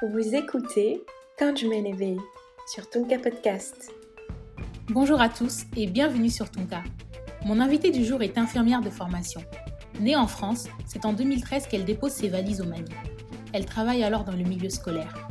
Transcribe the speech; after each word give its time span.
Vous 0.00 0.32
écoutez 0.32 1.02
Quand 1.36 1.56
je 1.56 1.66
m'éveille 1.66 2.20
sur 2.72 2.88
Tonka 2.88 3.18
Podcast. 3.18 3.90
Bonjour 4.90 5.20
à 5.20 5.28
tous 5.28 5.64
et 5.76 5.88
bienvenue 5.88 6.30
sur 6.30 6.48
Tonka. 6.48 6.84
Mon 7.44 7.58
invitée 7.58 7.90
du 7.90 8.04
jour 8.04 8.22
est 8.22 8.38
infirmière 8.38 8.80
de 8.80 8.90
formation. 8.90 9.40
Née 9.98 10.14
en 10.14 10.28
France, 10.28 10.68
c'est 10.86 11.04
en 11.04 11.12
2013 11.12 11.66
qu'elle 11.66 11.84
dépose 11.84 12.12
ses 12.12 12.28
valises 12.28 12.60
au 12.60 12.64
Mali. 12.64 12.92
Elle 13.52 13.66
travaille 13.66 14.04
alors 14.04 14.22
dans 14.22 14.36
le 14.36 14.44
milieu 14.44 14.70
scolaire. 14.70 15.28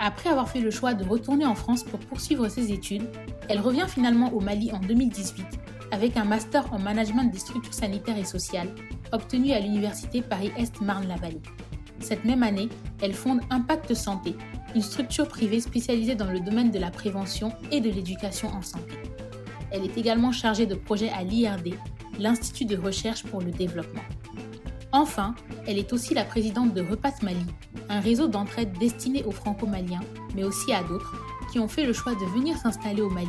Après 0.00 0.30
avoir 0.30 0.48
fait 0.48 0.60
le 0.60 0.72
choix 0.72 0.94
de 0.94 1.04
retourner 1.04 1.46
en 1.46 1.54
France 1.54 1.84
pour 1.84 2.00
poursuivre 2.00 2.48
ses 2.48 2.72
études, 2.72 3.08
elle 3.48 3.60
revient 3.60 3.86
finalement 3.86 4.32
au 4.34 4.40
Mali 4.40 4.72
en 4.72 4.80
2018 4.80 5.46
avec 5.92 6.16
un 6.16 6.24
master 6.24 6.72
en 6.72 6.80
management 6.80 7.30
des 7.30 7.38
structures 7.38 7.72
sanitaires 7.72 8.18
et 8.18 8.24
sociales 8.24 8.74
obtenu 9.12 9.52
à 9.52 9.60
l'université 9.60 10.22
Paris-Est 10.22 10.80
Marne-la-Vallée. 10.80 11.42
Cette 12.02 12.24
même 12.24 12.42
année, 12.42 12.68
elle 13.00 13.14
fonde 13.14 13.40
Impact 13.50 13.94
Santé, 13.94 14.34
une 14.74 14.82
structure 14.82 15.28
privée 15.28 15.60
spécialisée 15.60 16.16
dans 16.16 16.30
le 16.30 16.40
domaine 16.40 16.72
de 16.72 16.78
la 16.80 16.90
prévention 16.90 17.52
et 17.70 17.80
de 17.80 17.88
l'éducation 17.88 18.48
en 18.48 18.60
santé. 18.60 18.94
Elle 19.70 19.84
est 19.84 19.96
également 19.96 20.32
chargée 20.32 20.66
de 20.66 20.74
projets 20.74 21.10
à 21.10 21.22
l'IRD, 21.22 21.74
l'Institut 22.18 22.64
de 22.64 22.76
recherche 22.76 23.22
pour 23.22 23.40
le 23.40 23.52
développement. 23.52 24.02
Enfin, 24.90 25.34
elle 25.66 25.78
est 25.78 25.92
aussi 25.92 26.12
la 26.12 26.24
présidente 26.24 26.74
de 26.74 26.82
Repas 26.82 27.14
Mali, 27.22 27.46
un 27.88 28.00
réseau 28.00 28.26
d'entraide 28.26 28.76
destiné 28.78 29.22
aux 29.24 29.30
franco-maliens, 29.30 30.02
mais 30.34 30.44
aussi 30.44 30.72
à 30.72 30.82
d'autres, 30.82 31.14
qui 31.52 31.60
ont 31.60 31.68
fait 31.68 31.86
le 31.86 31.92
choix 31.92 32.14
de 32.14 32.24
venir 32.36 32.58
s'installer 32.58 33.00
au 33.00 33.10
Mali 33.10 33.28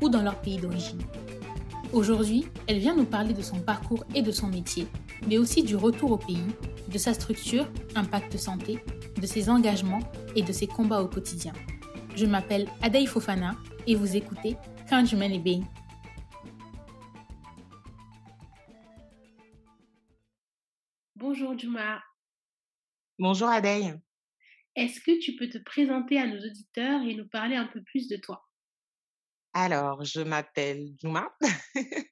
ou 0.00 0.08
dans 0.08 0.22
leur 0.22 0.36
pays 0.36 0.58
d'origine. 0.58 1.02
Aujourd'hui, 1.92 2.46
elle 2.68 2.78
vient 2.78 2.94
nous 2.94 3.04
parler 3.04 3.34
de 3.34 3.42
son 3.42 3.58
parcours 3.58 4.04
et 4.14 4.22
de 4.22 4.30
son 4.30 4.46
métier, 4.46 4.86
mais 5.28 5.38
aussi 5.38 5.62
du 5.62 5.76
retour 5.76 6.12
au 6.12 6.16
pays, 6.16 6.46
de 6.92 6.98
sa 6.98 7.14
structure, 7.14 7.66
Impact 7.96 8.36
Santé, 8.36 8.78
de 9.20 9.26
ses 9.26 9.48
engagements 9.48 10.00
et 10.36 10.42
de 10.42 10.52
ses 10.52 10.66
combats 10.66 11.02
au 11.02 11.08
quotidien. 11.08 11.52
Je 12.14 12.26
m'appelle 12.26 12.68
Adaï 12.82 13.06
Fofana 13.06 13.56
et 13.86 13.94
vous 13.94 14.14
écoutez 14.14 14.56
Quand 14.88 15.04
je 15.04 15.16
mène 15.16 15.42
bien. 15.42 15.62
Bonjour 21.16 21.58
Juma. 21.58 22.02
Bonjour 23.18 23.48
Adaï. 23.48 23.94
Est-ce 24.76 25.00
que 25.00 25.18
tu 25.18 25.36
peux 25.36 25.48
te 25.48 25.58
présenter 25.58 26.18
à 26.18 26.26
nos 26.26 26.38
auditeurs 26.38 27.02
et 27.02 27.14
nous 27.14 27.28
parler 27.28 27.56
un 27.56 27.66
peu 27.66 27.82
plus 27.82 28.08
de 28.08 28.16
toi? 28.16 28.46
Alors, 29.54 30.02
je 30.04 30.20
m'appelle 30.20 30.88
Juma. 30.98 31.28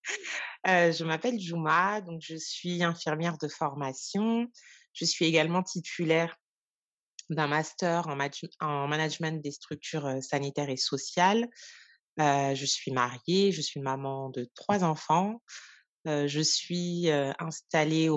euh, 0.67 0.93
je 0.93 1.05
m'appelle 1.05 1.41
Juma, 1.41 2.01
donc 2.03 2.21
je 2.23 2.37
suis 2.37 2.83
infirmière 2.83 3.39
de 3.39 3.49
formation. 3.49 4.47
Je 4.93 5.05
suis 5.07 5.25
également 5.25 5.63
titulaire 5.63 6.37
d'un 7.31 7.47
master 7.47 8.09
en, 8.09 8.19
en, 8.61 8.89
management 8.89 9.43
des 9.43 9.53
structures 9.53 10.23
sanitaires 10.23 10.69
et 10.69 10.77
sociales. 10.77 11.49
Euh, 12.19 12.55
je 12.55 12.67
suis 12.67 12.91
mariée, 12.91 13.53
je 13.53 13.63
suis 13.63 13.81
maman 13.81 14.29
de 14.31 14.51
trois 14.55 14.85
enfants. 14.85 15.41
Euh, 16.07 16.27
je 16.27 16.41
suis 16.41 17.09
installée 17.39 18.11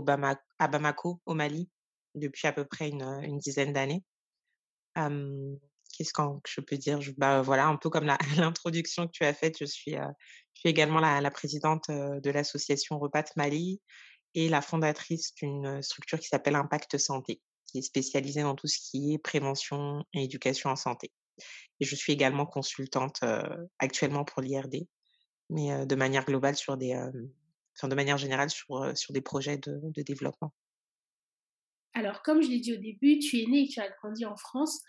à 0.60 0.68
Bamako, 0.68 1.22
au 1.26 1.34
Mali, 1.34 1.70
depuis 2.16 2.48
à 2.48 2.52
peu 2.52 2.66
près 2.66 2.90
une 2.90 3.38
dizaine 3.40 3.72
d'années 3.72 4.04
qu'est-ce 5.94 6.13
que 6.13 6.22
je 6.47 6.61
peux 6.61 6.77
dire? 6.77 6.99
Bah, 7.17 7.41
Voilà, 7.41 7.67
un 7.67 7.77
peu 7.77 7.89
comme 7.89 8.05
l'introduction 8.38 9.08
que 9.08 9.11
tu 9.11 9.23
as 9.23 9.33
faite, 9.33 9.58
je 9.59 9.66
suis, 9.66 9.95
euh, 9.95 10.08
également 10.66 10.99
la, 10.99 11.31
présidente 11.31 11.89
de 11.89 12.30
l'association 12.30 12.97
Repat 12.99 13.25
Mali 13.36 13.81
et 14.33 14.49
la 14.49 14.61
fondatrice 14.61 15.33
d'une 15.36 15.81
structure 15.81 16.19
qui 16.19 16.27
s'appelle 16.27 16.55
Impact 16.55 16.97
Santé, 16.97 17.41
qui 17.66 17.80
est 17.80 17.81
spécialisée 17.81 18.44
dans 18.44 18.55
tout 18.55 18.67
ce 18.67 18.80
qui 18.80 19.14
est 19.14 19.17
prévention 19.17 20.05
et 20.14 20.23
éducation 20.23 20.69
en 20.69 20.77
santé. 20.77 21.11
Et 21.81 21.86
je 21.86 21.95
suis 21.95 22.14
également 22.14 22.45
consultante 22.45 23.23
actuellement 23.77 24.23
pour 24.23 24.41
l'IRD, 24.41 24.88
mais 25.49 25.86
de 25.86 25.95
manière 25.95 26.23
globale 26.23 26.55
sur 26.55 26.77
des, 26.77 26.95
enfin 27.77 27.89
de 27.89 27.95
manière 27.95 28.17
générale 28.17 28.49
sur, 28.49 28.98
sur 28.98 29.11
des 29.11 29.21
projets 29.21 29.58
de 29.58 30.02
développement. 30.03 30.53
Alors, 31.93 32.23
comme 32.23 32.42
je 32.42 32.49
l'ai 32.49 32.59
dit 32.59 32.73
au 32.73 32.77
début, 32.77 33.20
tu 33.20 33.39
es 33.39 33.45
née 33.45 33.64
et 33.64 33.67
tu 33.67 33.80
as 33.80 33.89
grandi 33.89 34.26
en 34.26 34.36
France. 34.36 34.82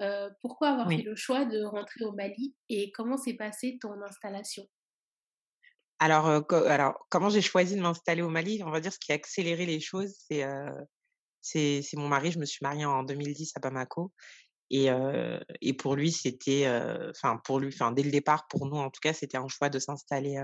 Euh, 0.00 0.30
pourquoi 0.40 0.70
avoir 0.70 0.88
fait 0.88 1.02
le 1.02 1.14
choix 1.14 1.44
de 1.44 1.62
rentrer 1.62 2.04
au 2.04 2.12
Mali 2.12 2.54
et 2.68 2.90
comment 2.92 3.16
s'est 3.16 3.34
passée 3.34 3.78
ton 3.80 4.00
installation? 4.02 4.66
Alors, 5.98 6.26
alors, 6.50 7.06
comment 7.10 7.28
j'ai 7.28 7.42
choisi 7.42 7.76
de 7.76 7.80
m'installer 7.80 8.22
au 8.22 8.28
Mali? 8.28 8.62
On 8.64 8.70
va 8.70 8.80
dire 8.80 8.92
ce 8.92 8.98
qui 8.98 9.12
a 9.12 9.14
accéléré 9.14 9.66
les 9.66 9.80
choses, 9.80 10.14
c'est 10.28 10.44
c'est 11.40 11.96
mon 11.96 12.08
mari. 12.08 12.32
Je 12.32 12.38
me 12.38 12.44
suis 12.44 12.58
mariée 12.62 12.84
en 12.84 13.04
2010 13.04 13.52
à 13.54 13.60
Bamako. 13.60 14.12
Et, 14.70 14.88
et 15.60 15.74
pour 15.74 15.94
lui, 15.94 16.10
c'était, 16.10 16.66
enfin, 17.10 17.38
pour 17.44 17.60
lui, 17.60 17.68
enfin, 17.68 17.92
dès 17.92 18.02
le 18.02 18.10
départ, 18.10 18.48
pour 18.48 18.66
nous, 18.66 18.78
en 18.78 18.90
tout 18.90 19.00
cas, 19.00 19.12
c'était 19.12 19.36
un 19.36 19.46
choix 19.48 19.68
de 19.68 19.78
s'installer 19.78 20.42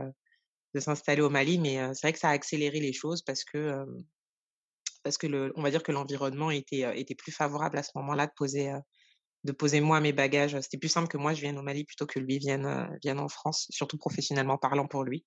de 0.74 0.80
s'installer 0.80 1.22
au 1.22 1.30
Mali. 1.30 1.58
Mais 1.58 1.78
c'est 1.94 2.06
vrai 2.06 2.12
que 2.12 2.20
ça 2.20 2.28
a 2.28 2.32
accéléré 2.32 2.78
les 2.78 2.92
choses 2.92 3.22
parce 3.22 3.42
que, 3.42 3.84
parce 5.02 5.18
que 5.18 5.26
le, 5.26 5.52
on 5.56 5.62
va 5.62 5.70
dire 5.70 5.82
que 5.82 5.92
l'environnement 5.92 6.52
était, 6.52 7.00
était 7.00 7.16
plus 7.16 7.32
favorable 7.32 7.78
à 7.78 7.82
ce 7.82 7.90
moment-là 7.96 8.26
de 8.26 8.32
poser 8.36 8.72
de 9.48 9.52
poser 9.52 9.80
moi 9.80 10.00
mes 10.00 10.12
bagages. 10.12 10.58
C'était 10.60 10.78
plus 10.78 10.88
simple 10.88 11.08
que 11.08 11.16
moi 11.16 11.34
je 11.34 11.40
vienne 11.40 11.58
au 11.58 11.62
Mali 11.62 11.84
plutôt 11.84 12.06
que 12.06 12.18
lui 12.18 12.38
vienne, 12.38 12.88
vienne 13.02 13.18
en 13.18 13.28
France, 13.28 13.66
surtout 13.70 13.98
professionnellement 13.98 14.58
parlant 14.58 14.86
pour 14.86 15.04
lui. 15.04 15.24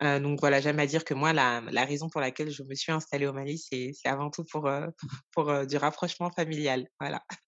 donc 0.00 0.40
voilà, 0.40 0.60
j'aime 0.60 0.80
à 0.80 0.86
dire 0.86 1.04
que 1.04 1.14
moi, 1.14 1.32
la, 1.32 1.60
la, 1.70 1.84
raison 1.84 2.08
pour 2.08 2.20
laquelle 2.20 2.50
je 2.50 2.62
me 2.62 2.74
suis 2.74 2.92
installée 2.92 3.26
au 3.26 3.32
Mali, 3.32 3.58
c'est 3.58 3.92
avant 4.04 4.30
tout 4.30 4.44
pour, 4.44 4.70
pour 5.32 5.66
du 5.66 5.76
rapprochement 5.76 6.30
familial, 6.30 6.86
voilà, 7.00 7.22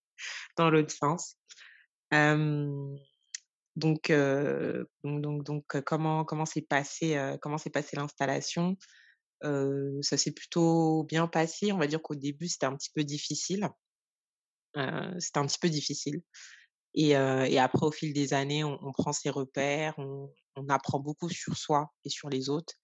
dans 0.56 0.70
l'autre 0.70 0.92
sens. 0.92 1.36
donc, 2.12 4.12
donc, 5.02 5.44
donc, 5.44 5.64
comment 5.84 6.24
comment 6.24 6.46
s'est 6.46 6.66
passé 6.68 7.36
comment 7.40 7.58
s'est 7.58 7.70
passé 7.70 7.96
l'installation? 7.96 8.76
Ça 9.42 10.16
s'est 10.18 10.32
plutôt 10.32 11.04
bien 11.04 11.26
passé. 11.26 11.72
On 11.72 11.78
va 11.78 11.86
dire 11.86 12.02
qu'au 12.02 12.16
début 12.16 12.48
c'était 12.48 12.66
un 12.66 12.76
petit 12.76 12.90
peu 12.94 13.04
difficile 13.04 13.70
c'était 14.74 15.38
un 15.38 15.46
petit 15.46 15.58
peu 15.60 15.68
difficile. 15.68 16.22
Et, 16.94 17.10
et, 17.10 17.58
après, 17.58 17.86
au 17.86 17.92
fil 17.92 18.12
des 18.12 18.34
années, 18.34 18.64
on, 18.64 18.92
prend 18.92 19.12
ses 19.12 19.30
repères, 19.30 19.94
on, 19.98 20.30
apprend 20.68 20.98
beaucoup 21.00 21.28
sur 21.28 21.56
soi 21.56 21.90
et 22.04 22.10
sur 22.10 22.28
les 22.28 22.48
autres. 22.48 22.74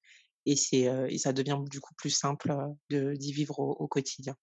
Et, 0.47 0.57
c'est, 0.57 0.89
et 1.09 1.19
ça 1.19 1.33
devient 1.33 1.59
du 1.69 1.81
coup 1.81 1.95
plus 1.97 2.11
simple 2.11 2.55
d'y 2.91 3.33
vivre 3.33 3.59
au, 3.59 3.89
quotidien. 3.89 4.37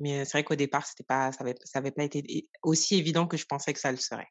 Mais 0.00 0.24
c'est 0.24 0.32
vrai 0.32 0.44
qu'au 0.44 0.56
départ, 0.56 0.86
pas, 1.06 1.30
ça 1.32 1.44
n'avait 1.44 1.90
pas 1.92 2.04
été 2.04 2.48
aussi 2.62 2.96
évident 2.96 3.26
que 3.26 3.36
je 3.36 3.44
pensais 3.46 3.72
que 3.72 3.80
ça 3.80 3.92
le 3.92 3.98
serait. 3.98 4.28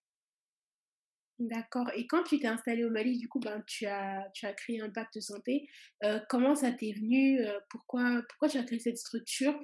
D'accord. 1.39 1.89
Et 1.95 2.05
quand 2.05 2.23
tu 2.23 2.37
t'es 2.37 2.47
installée 2.47 2.83
au 2.83 2.89
Mali, 2.89 3.17
du 3.17 3.29
coup, 3.29 3.39
ben, 3.39 3.63
tu, 3.65 3.85
as, 3.85 4.29
tu 4.33 4.45
as 4.45 4.51
créé 4.51 4.81
Impact 4.81 5.21
Santé. 5.21 5.69
Euh, 6.03 6.19
comment 6.27 6.53
ça 6.53 6.73
t'est 6.73 6.91
venu 6.91 7.39
pourquoi, 7.69 8.21
pourquoi 8.27 8.49
tu 8.49 8.57
as 8.57 8.63
créé 8.63 8.79
cette 8.79 8.97
structure 8.97 9.57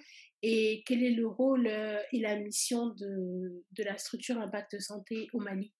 Et 0.47 0.83
quel 0.85 1.03
est 1.03 1.09
le 1.09 1.25
rôle 1.25 1.66
et 1.66 2.19
la 2.19 2.35
mission 2.35 2.89
de, 2.89 3.66
de 3.72 3.83
la 3.83 3.97
structure 3.97 4.38
Impact 4.38 4.79
Santé 4.79 5.28
au 5.33 5.39
Mali? 5.39 5.73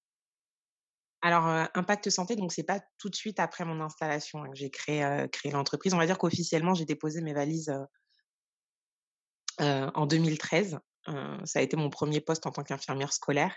Alors, 1.22 1.46
Impact 1.76 2.10
Santé, 2.10 2.36
donc 2.36 2.52
c'est 2.52 2.64
pas 2.64 2.82
tout 2.98 3.10
de 3.10 3.16
suite 3.16 3.40
après 3.40 3.64
mon 3.64 3.80
installation 3.80 4.44
hein, 4.44 4.50
j'ai 4.56 4.72
créé, 4.72 5.28
créé 5.32 5.52
l'entreprise. 5.52 5.94
On 5.94 6.00
va 6.00 6.08
dire 6.08 6.18
qu'officiellement, 6.18 6.74
j'ai 6.74 6.86
déposé 6.86 7.22
mes 7.22 7.36
valises 7.36 7.72
en 9.60 10.08
2013. 10.08 10.80
ça 11.44 11.60
a 11.60 11.62
été 11.62 11.78
mon 11.78 11.92
premier 11.92 12.20
poste 12.20 12.48
en 12.48 12.52
tant 12.52 12.64
qu'infirmière 12.64 13.14
scolaire. 13.14 13.56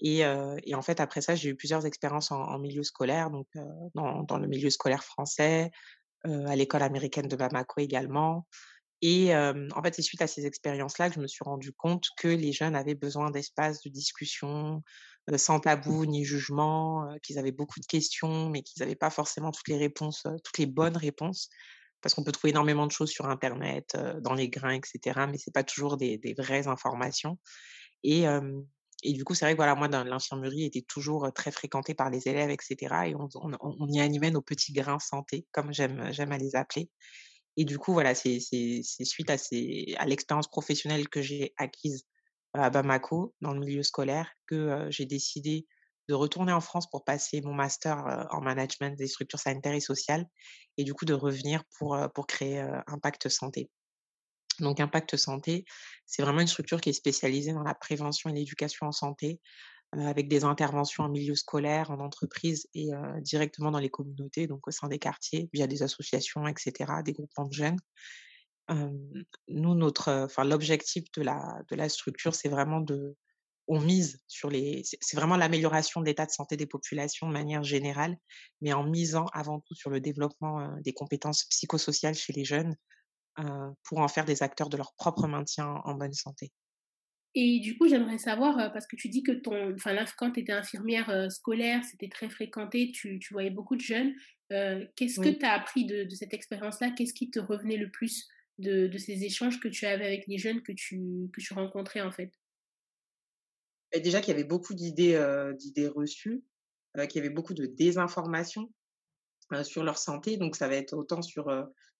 Et, 0.00 0.20
et, 0.20 0.74
en 0.74 0.80
fait, 0.80 1.00
après 1.00 1.20
ça, 1.20 1.34
j'ai 1.34 1.50
eu 1.50 1.54
plusieurs 1.54 1.84
expériences 1.84 2.32
en, 2.32 2.58
milieu 2.58 2.82
scolaire, 2.82 3.30
donc 3.30 3.46
dans, 3.94 4.22
dans, 4.22 4.38
le 4.38 4.48
milieu 4.48 4.70
scolaire 4.70 5.04
français, 5.04 5.70
à 6.24 6.56
l'école 6.56 6.82
américaine 6.82 7.28
de 7.28 7.36
Bamako 7.36 7.82
également. 7.82 8.46
Et 9.02 9.34
en 9.34 9.82
fait, 9.82 9.94
c'est 9.94 10.02
suite 10.02 10.22
à 10.22 10.26
ces 10.26 10.46
expériences-là 10.46 11.08
que 11.08 11.14
je 11.14 11.20
me 11.20 11.26
suis 11.26 11.44
rendu 11.44 11.72
compte 11.72 12.08
que 12.18 12.28
les 12.28 12.52
jeunes 12.52 12.76
avaient 12.76 12.94
besoin 12.94 13.30
d'espaces 13.30 13.82
de 13.82 13.88
discussion 13.88 14.82
sans 15.36 15.60
tabou 15.60 16.06
ni 16.06 16.24
jugement, 16.24 17.08
qu'ils 17.22 17.38
avaient 17.38 17.52
beaucoup 17.52 17.80
de 17.80 17.86
questions, 17.86 18.50
mais 18.50 18.62
qu'ils 18.62 18.82
n'avaient 18.82 18.96
pas 18.96 19.10
forcément 19.10 19.52
toutes 19.52 19.68
les 19.68 19.78
réponses, 19.78 20.26
toutes 20.44 20.58
les 20.58 20.66
bonnes 20.66 20.96
réponses, 20.96 21.48
parce 22.00 22.14
qu'on 22.14 22.24
peut 22.24 22.32
trouver 22.32 22.50
énormément 22.50 22.86
de 22.86 22.92
choses 22.92 23.10
sur 23.10 23.26
Internet, 23.26 23.96
dans 24.20 24.34
les 24.34 24.48
grains, 24.48 24.74
etc., 24.74 25.26
mais 25.30 25.38
c'est 25.38 25.54
pas 25.54 25.64
toujours 25.64 25.96
des, 25.96 26.18
des 26.18 26.34
vraies 26.34 26.66
informations. 26.66 27.38
Et, 28.02 28.24
et 29.02 29.12
du 29.12 29.24
coup, 29.24 29.34
c'est 29.34 29.44
vrai 29.44 29.52
que 29.52 29.58
voilà, 29.58 29.74
moi, 29.74 29.88
l'infirmerie 29.88 30.64
était 30.64 30.82
toujours 30.82 31.32
très 31.32 31.50
fréquentée 31.50 31.94
par 31.94 32.10
les 32.10 32.28
élèves, 32.28 32.50
etc. 32.50 32.76
Et 33.06 33.14
on, 33.14 33.28
on, 33.60 33.88
y 33.88 34.00
animait 34.00 34.30
nos 34.30 34.42
petits 34.42 34.72
grains 34.72 34.98
santé, 34.98 35.46
comme 35.52 35.72
j'aime, 35.72 36.12
j'aime 36.12 36.32
à 36.32 36.38
les 36.38 36.54
appeler. 36.54 36.90
Et 37.56 37.64
du 37.64 37.78
coup, 37.78 37.92
voilà, 37.92 38.14
c'est, 38.14 38.40
suite 38.40 39.30
à 39.30 40.06
l'expérience 40.06 40.48
professionnelle 40.48 41.08
que 41.08 41.20
j'ai 41.20 41.52
acquise 41.56 42.04
à 42.54 42.70
Bamako, 42.70 43.34
dans 43.40 43.52
le 43.52 43.60
milieu 43.60 43.82
scolaire, 43.82 44.30
que 44.46 44.86
j'ai 44.90 45.06
décidé 45.06 45.66
de 46.08 46.14
retourner 46.14 46.52
en 46.52 46.60
France 46.60 46.88
pour 46.90 47.04
passer 47.04 47.40
mon 47.42 47.52
master 47.52 48.26
en 48.30 48.40
management 48.40 48.96
des 48.96 49.06
structures 49.06 49.38
sanitaires 49.38 49.74
et 49.74 49.80
sociales, 49.80 50.26
et 50.76 50.84
du 50.84 50.94
coup 50.94 51.04
de 51.04 51.14
revenir 51.14 51.62
pour, 51.78 51.96
pour 52.14 52.26
créer 52.26 52.60
Impact 52.86 53.28
Santé. 53.28 53.70
Donc 54.60 54.80
Impact 54.80 55.16
Santé, 55.16 55.64
c'est 56.06 56.22
vraiment 56.22 56.40
une 56.40 56.46
structure 56.46 56.80
qui 56.80 56.90
est 56.90 56.94
spécialisée 56.94 57.52
dans 57.52 57.62
la 57.62 57.74
prévention 57.74 58.30
et 58.30 58.34
l'éducation 58.34 58.86
en 58.86 58.92
santé, 58.92 59.40
avec 59.92 60.28
des 60.28 60.44
interventions 60.44 61.04
en 61.04 61.08
milieu 61.08 61.34
scolaire, 61.34 61.90
en 61.90 62.00
entreprise 62.00 62.68
et 62.74 62.90
directement 63.22 63.70
dans 63.70 63.80
les 63.80 63.90
communautés, 63.90 64.46
donc 64.46 64.68
au 64.68 64.70
sein 64.70 64.88
des 64.88 64.98
quartiers, 64.98 65.48
via 65.52 65.66
des 65.66 65.82
associations, 65.82 66.46
etc., 66.46 66.92
des 67.04 67.12
groupements 67.12 67.46
de 67.46 67.52
jeunes. 67.52 67.78
nous, 69.48 69.74
notre, 69.74 70.12
enfin, 70.12 70.44
l'objectif 70.44 71.04
de 71.12 71.22
la, 71.22 71.60
de 71.68 71.76
la 71.76 71.88
structure, 71.88 72.34
c'est 72.34 72.48
vraiment 72.48 72.80
de, 72.80 73.16
on 73.66 73.80
mise 73.80 74.20
sur 74.26 74.50
les, 74.50 74.82
c'est 74.84 75.16
vraiment 75.16 75.36
l'amélioration 75.36 76.00
de 76.00 76.06
l'état 76.06 76.26
de 76.26 76.32
santé 76.32 76.56
des 76.56 76.66
populations 76.66 77.28
de 77.28 77.32
manière 77.32 77.62
générale, 77.62 78.16
mais 78.60 78.72
en 78.72 78.82
misant 78.82 79.26
avant 79.32 79.60
tout 79.60 79.74
sur 79.74 79.90
le 79.90 80.00
développement 80.00 80.76
des 80.80 80.92
compétences 80.92 81.44
psychosociales 81.44 82.16
chez 82.16 82.32
les 82.32 82.44
jeunes 82.44 82.76
pour 83.84 83.98
en 83.98 84.08
faire 84.08 84.24
des 84.24 84.42
acteurs 84.42 84.70
de 84.70 84.76
leur 84.76 84.92
propre 84.94 85.28
maintien 85.28 85.80
en 85.84 85.94
bonne 85.94 86.12
santé. 86.12 86.52
Et 87.34 87.60
du 87.60 87.78
coup, 87.78 87.86
j'aimerais 87.88 88.18
savoir, 88.18 88.72
parce 88.72 88.86
que 88.86 88.96
tu 88.96 89.08
dis 89.08 89.22
que 89.22 89.30
ton, 89.30 89.74
enfin, 89.74 89.92
là, 89.92 90.04
quand 90.18 90.32
tu 90.32 90.40
étais 90.40 90.52
infirmière 90.52 91.30
scolaire, 91.30 91.84
c'était 91.84 92.08
très 92.08 92.28
fréquenté, 92.28 92.90
tu, 92.90 93.20
tu, 93.20 93.32
voyais 93.32 93.50
beaucoup 93.50 93.76
de 93.76 93.80
jeunes. 93.80 94.14
Qu'est-ce 94.48 95.20
que 95.20 95.28
tu 95.28 95.44
as 95.44 95.52
appris 95.52 95.84
de, 95.84 96.04
de 96.04 96.14
cette 96.14 96.34
expérience-là? 96.34 96.90
Qu'est-ce 96.90 97.14
qui 97.14 97.30
te 97.30 97.38
revenait 97.38 97.76
le 97.76 97.90
plus 97.90 98.28
de, 98.58 98.88
de, 98.88 98.98
ces 98.98 99.24
échanges 99.24 99.60
que 99.60 99.68
tu 99.68 99.86
avais 99.86 100.06
avec 100.06 100.26
les 100.26 100.38
jeunes 100.38 100.60
que 100.62 100.72
tu, 100.72 101.30
que 101.32 101.40
tu 101.40 101.54
rencontrais 101.54 102.00
en 102.00 102.10
fait? 102.10 102.32
Déjà 103.96 104.20
qu'il 104.20 104.32
y 104.32 104.36
avait 104.36 104.48
beaucoup 104.48 104.74
d'idées 104.74 105.18
d'idées 105.56 105.88
reçues, 105.88 106.42
qu'il 107.08 107.16
y 107.16 107.18
avait 107.24 107.34
beaucoup 107.34 107.54
de 107.54 107.66
désinformation 107.66 108.72
sur 109.62 109.84
leur 109.84 109.98
santé. 109.98 110.36
Donc, 110.36 110.56
ça 110.56 110.66
va 110.66 110.74
être 110.74 110.94
autant 110.94 111.22
sur 111.22 111.48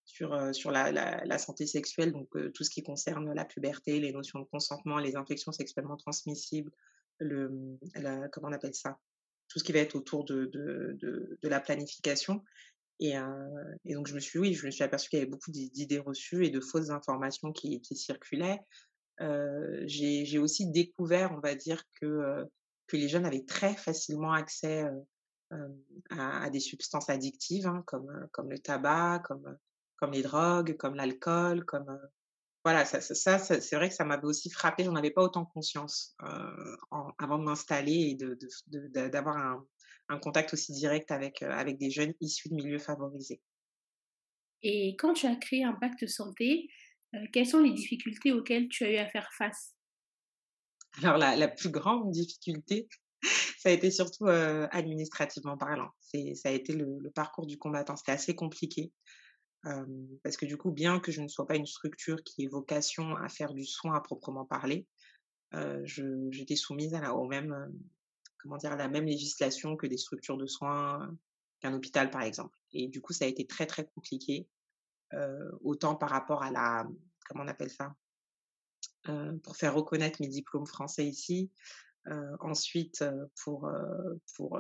sur, 0.05 0.55
sur 0.55 0.71
la, 0.71 0.91
la, 0.93 1.39
santé 1.39 1.67
sexuelle, 1.67 2.13
donc 2.13 2.29
tout 2.53 2.65
ce 2.65 2.71
qui 2.71 2.83
concerne 2.83 3.33
la 3.33 3.45
puberté, 3.45 4.01
les 4.01 4.13
notions 4.13 4.41
de 4.41 4.45
consentement, 4.45 4.99
les 4.99 5.17
infections 5.17 5.53
sexuellement 5.53 5.97
transmissibles, 5.97 6.73
le, 7.19 7.49
mmh, 7.49 8.29
comment 8.33 8.49
on 8.49 8.53
appelle 8.53 8.75
ça? 8.75 8.99
Tout 9.49 9.59
ce 9.59 9.65
qui 9.65 9.73
va 9.73 9.81
être 9.81 9.95
autour 9.95 10.25
de, 10.25 10.47
de, 10.47 10.97
de, 11.41 11.49
la 11.49 11.61
planification. 11.61 12.43
Et, 13.01 13.15
et, 13.85 13.95
donc, 13.95 14.07
je 14.07 14.15
me 14.15 14.21
suis, 14.21 14.39
oui, 14.39 14.55
je 14.55 14.65
me 14.67 14.71
suis 14.71 14.85
aperçue 14.85 15.09
qu'il 15.09 15.19
y 15.19 15.23
avait 15.23 15.31
beaucoup 15.31 15.51
d'idées 15.51 15.99
reçues 15.99 16.47
et 16.47 16.51
de 16.51 16.61
fausses 16.61 16.91
informations 16.91 17.53
qui, 17.53 17.81
circulaient. 17.83 18.61
Euh, 19.21 19.83
j'ai 19.87 20.39
aussi 20.39 20.71
découvert, 20.71 21.33
on 21.33 21.41
va 21.41 21.55
dire, 21.55 21.83
que, 22.01 22.45
que 22.87 22.97
les 22.97 23.09
jeunes 23.09 23.27
avaient 23.27 23.45
très 23.45 23.75
facilement 23.75 24.33
accès 24.33 24.85
à, 26.11 26.45
à, 26.45 26.51
des 26.51 26.61
substances 26.61 27.11
addictives, 27.11 27.67
hein, 27.67 27.83
comme, 27.87 28.29
comme 28.33 28.51
le 28.51 28.59
tabac, 28.59 29.23
comme, 29.25 29.57
comme 30.01 30.13
les 30.13 30.23
drogues, 30.23 30.77
comme 30.77 30.95
l'alcool, 30.95 31.65
comme 31.65 32.01
voilà, 32.65 32.85
ça, 32.85 33.01
ça, 33.01 33.39
c'est 33.39 33.77
vrai 33.77 33.89
que 33.89 33.95
ça 33.95 34.05
m'avait 34.05 34.27
aussi 34.27 34.51
frappé. 34.51 34.85
J'en 34.85 34.95
avais 34.95 35.11
pas 35.11 35.23
autant 35.23 35.47
conscience 35.47 36.15
euh, 36.23 36.77
avant 37.19 37.39
de 37.39 37.45
m'installer 37.45 37.93
et 37.93 38.15
d'avoir 38.15 38.37
de, 38.69 39.09
de, 39.09 39.17
un, 39.29 39.67
un, 40.11 40.19
contact 40.19 40.53
aussi 40.53 40.73
direct 40.73 41.11
avec, 41.11 41.43
avec 41.43 41.79
des 41.79 41.91
jeunes 41.91 42.13
issus 42.21 42.51
de 42.51 42.55
milieux 42.55 42.79
favorisés. 42.79 43.41
Et 44.63 44.95
quand 44.99 45.15
tu 45.15 45.27
as 45.27 45.37
créé 45.37 45.65
Impact 45.65 46.07
Santé, 46.07 46.69
euh, 47.15 47.25
quelles 47.33 47.47
sont 47.47 47.61
les 47.61 47.73
difficultés 47.73 48.31
auxquelles 48.33 48.69
tu 48.69 48.85
as 48.85 48.91
eu 48.91 48.97
à 48.97 49.09
faire 49.09 49.31
face? 49.33 49.75
Alors, 51.03 51.17
la, 51.17 51.37
la, 51.37 51.49
plus 51.49 51.71
grande 51.71 52.11
difficulté, 52.11 52.89
ça 53.59 53.71
a 53.71 53.73
été 53.73 53.91
surtout 53.91 54.27
euh, 54.27 54.69
administrativement 54.71 55.57
parlant. 55.57 55.89
Ça 56.03 56.51
a 56.51 56.53
été 56.53 56.75
le, 56.75 56.99
le 56.99 57.11
parcours 57.11 57.47
du 57.47 57.57
combattant. 57.57 57.97
C'était 57.97 58.13
assez 58.13 58.35
compliqué 58.35 58.93
parce 59.63 60.37
que 60.37 60.47
du 60.47 60.57
coup, 60.57 60.71
bien 60.71 61.01
que 61.01 61.13
je 61.13 61.21
ne 61.21 61.29
sois 61.29 61.47
pas 61.47 61.57
une 61.57 61.67
structure 61.67 62.23
qui 62.25 62.45
ait 62.45 62.49
vocation 62.49 63.17
à 63.17 63.29
faire 63.29 63.53
du 63.53 63.65
soin 63.65 63.95
à 63.95 64.01
proprement 64.01 64.45
parler, 64.45 64.87
j'étais 65.85 66.57
soumise 66.57 66.95
à 66.95 67.01
la, 67.01 67.15
même, 67.29 67.73
comment 68.39 68.57
dire, 68.57 68.73
à 68.73 68.77
la 68.77 68.89
même 68.89 69.07
législation 69.07 69.77
que 69.77 69.87
des 69.87 69.99
structures 69.99 70.39
de 70.39 70.47
soins, 70.47 71.15
qu'un 71.61 71.75
hôpital 71.75 72.11
par 72.11 72.23
exemple. 72.23 72.57
Et 72.73 72.89
du 72.89 73.01
coup, 73.01 73.13
ça 73.13 73.27
a 73.27 73.29
été 73.29 73.47
très 73.47 73.67
très 73.67 73.87
compliqué, 73.87 74.49
autant 75.61 75.95
par 75.95 76.11
rapport 76.11 76.43
à 76.43 76.51
la, 76.51 76.89
comment 77.29 77.45
on 77.45 77.49
appelle 77.49 77.71
ça, 77.71 77.95
pour 79.43 79.57
faire 79.57 79.75
reconnaître 79.75 80.23
mes 80.23 80.29
diplômes 80.29 80.67
français 80.67 81.07
ici. 81.07 81.51
ensuite, 82.41 83.05
pour, 83.43 83.71
pour 84.37 84.59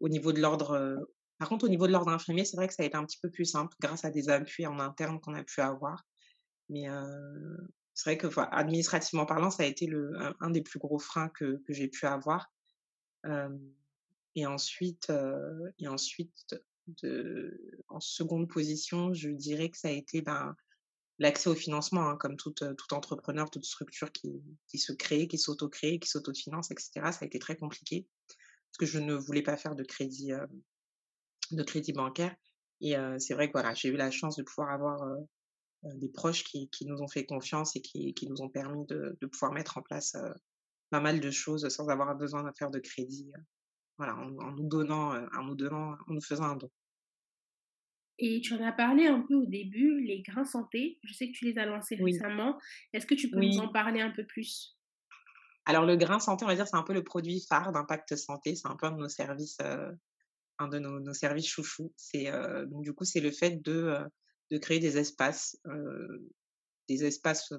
au 0.00 0.08
niveau 0.08 0.32
de 0.32 0.40
l'ordre 0.40 0.98
par 1.42 1.48
contre, 1.48 1.64
au 1.64 1.68
niveau 1.68 1.88
de 1.88 1.92
l'ordre 1.92 2.12
infirmier, 2.12 2.44
c'est 2.44 2.56
vrai 2.56 2.68
que 2.68 2.72
ça 2.72 2.84
a 2.84 2.86
été 2.86 2.96
un 2.96 3.04
petit 3.04 3.18
peu 3.20 3.28
plus 3.28 3.46
simple 3.46 3.74
grâce 3.80 4.04
à 4.04 4.10
des 4.10 4.28
appuis 4.28 4.64
en 4.64 4.78
interne 4.78 5.18
qu'on 5.18 5.34
a 5.34 5.42
pu 5.42 5.60
avoir. 5.60 6.06
Mais 6.68 6.84
c'est 7.94 8.10
vrai 8.10 8.16
que, 8.16 8.28
administrativement 8.52 9.26
parlant, 9.26 9.50
ça 9.50 9.64
a 9.64 9.66
été 9.66 9.90
un, 10.38 10.50
des 10.50 10.62
plus 10.62 10.78
gros 10.78 11.00
freins 11.00 11.30
que, 11.30 11.60
j'ai 11.68 11.88
pu 11.88 12.06
avoir. 12.06 12.52
et 14.36 14.46
ensuite, 14.46 15.12
et 15.80 15.88
ensuite 15.88 16.54
en 17.88 17.98
seconde 17.98 18.48
position, 18.48 19.12
je 19.12 19.30
dirais 19.30 19.68
que 19.68 19.78
ça 19.78 19.88
a 19.88 19.90
été 19.90 20.22
ben, 20.22 20.54
l'accès 21.18 21.50
au 21.50 21.56
financement, 21.56 22.08
hein, 22.08 22.16
comme 22.18 22.36
tout, 22.36 22.54
entrepreneur, 22.92 23.50
toute 23.50 23.64
structure 23.64 24.12
qui 24.12 24.78
se 24.78 24.92
crée, 24.92 25.26
qui 25.26 25.38
s'auto-crée, 25.38 25.98
qui 25.98 26.08
s'autofinance, 26.08 26.70
etc. 26.70 26.90
Ça 27.10 27.18
a 27.22 27.24
été 27.24 27.40
très 27.40 27.56
compliqué 27.56 28.06
parce 28.28 28.78
que 28.78 28.86
je 28.86 29.00
ne 29.00 29.14
voulais 29.14 29.42
pas 29.42 29.56
faire 29.56 29.74
de 29.74 29.82
crédit 29.82 30.32
de 31.56 31.62
crédit 31.62 31.92
bancaire. 31.92 32.34
Et 32.80 32.94
c'est 33.18 33.34
vrai 33.34 33.46
que 33.46 33.52
voilà, 33.52 33.74
j'ai 33.74 33.88
eu 33.88 33.96
la 33.96 34.10
chance 34.10 34.36
de 34.36 34.42
pouvoir 34.42 34.70
avoir 34.70 34.98
des 35.84 36.08
proches 36.08 36.42
qui, 36.42 36.68
qui, 36.70 36.84
nous 36.84 37.00
ont 37.00 37.06
fait 37.06 37.24
confiance 37.24 37.76
et 37.76 37.80
qui, 37.80 38.12
qui 38.14 38.28
nous 38.28 38.42
ont 38.42 38.48
permis 38.48 38.84
de, 38.86 39.16
de, 39.20 39.26
pouvoir 39.26 39.52
mettre 39.52 39.78
en 39.78 39.82
place 39.82 40.16
pas 40.90 41.00
mal 41.00 41.20
de 41.20 41.30
choses 41.30 41.68
sans 41.68 41.88
avoir 41.88 42.14
besoin 42.16 42.42
de 42.42 42.50
faire 42.56 42.70
de 42.70 42.78
crédit. 42.78 43.30
voilà, 43.96 44.14
en, 44.16 44.52
nous 44.52 44.68
donnant, 44.68 45.14
en 45.32 45.44
nous 45.44 45.54
donnant, 45.54 45.96
en 46.06 46.12
nous 46.12 46.20
faisant 46.20 46.44
un 46.44 46.56
don. 46.56 46.70
Et 48.18 48.40
tu 48.40 48.54
en 48.54 48.62
as 48.62 48.72
parlé 48.72 49.06
un 49.06 49.20
peu 49.20 49.34
au 49.34 49.46
début, 49.46 50.00
les 50.02 50.22
grains 50.22 50.44
santé. 50.44 50.98
Je 51.02 51.12
sais 51.14 51.28
que 51.28 51.32
tu 51.32 51.46
les 51.46 51.58
as 51.58 51.66
lancés 51.66 51.96
récemment. 51.96 52.58
Est-ce 52.92 53.06
que 53.06 53.14
tu 53.14 53.30
peux 53.30 53.40
nous 53.40 53.58
en 53.58 53.68
parler 53.68 54.00
un 54.00 54.10
peu 54.10 54.24
plus? 54.26 54.76
Alors, 55.64 55.86
le 55.86 55.96
grain 55.96 56.18
santé, 56.18 56.44
on 56.44 56.48
va 56.48 56.54
dire, 56.54 56.66
c'est 56.66 56.76
un 56.76 56.82
peu 56.82 56.92
le 56.92 57.04
produit 57.04 57.44
phare 57.48 57.72
d'Impact 57.72 58.14
Santé. 58.16 58.54
C'est 58.54 58.68
un 58.68 58.76
peu 58.76 58.86
un 58.86 58.92
de 58.92 58.98
nos 58.98 59.08
services 59.08 59.58
de 60.68 60.78
nos, 60.78 61.14
services 61.14 61.48
chouchous. 61.48 61.92
C'est 61.96 62.30
donc 62.66 62.82
du 62.82 62.92
coup 62.92 63.04
c'est 63.04 63.20
le 63.20 63.30
fait 63.30 63.62
de 63.62 63.98
de 64.50 64.58
créer 64.58 64.80
des 64.80 64.98
espaces, 64.98 65.56
des 66.88 67.04
espaces, 67.04 67.52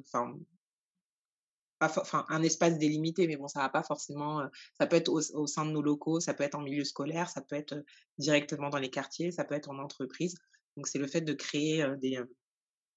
enfin 1.81 2.25
un 2.29 2.43
espace 2.43 2.77
délimité, 2.77 3.27
mais 3.27 3.35
bon 3.35 3.47
ça 3.47 3.59
va 3.59 3.69
pas 3.69 3.83
forcément. 3.83 4.47
ça 4.77 4.87
peut 4.87 4.95
être 4.95 5.09
au, 5.09 5.47
sein 5.47 5.65
de 5.65 5.71
nos 5.71 5.81
locaux, 5.81 6.19
ça 6.19 6.33
peut 6.33 6.43
être 6.43 6.55
en 6.55 6.61
milieu 6.61 6.83
scolaire, 6.83 7.29
ça 7.29 7.41
peut 7.41 7.55
être 7.55 7.83
directement 8.17 8.69
dans 8.69 8.79
les 8.79 8.89
quartiers, 8.89 9.31
ça 9.31 9.43
peut 9.43 9.55
être 9.55 9.69
en 9.69 9.79
entreprise. 9.79 10.35
Donc 10.77 10.87
c'est 10.87 10.99
le 10.99 11.07
fait 11.07 11.21
de 11.21 11.33
créer 11.33 11.85
des 12.01 12.19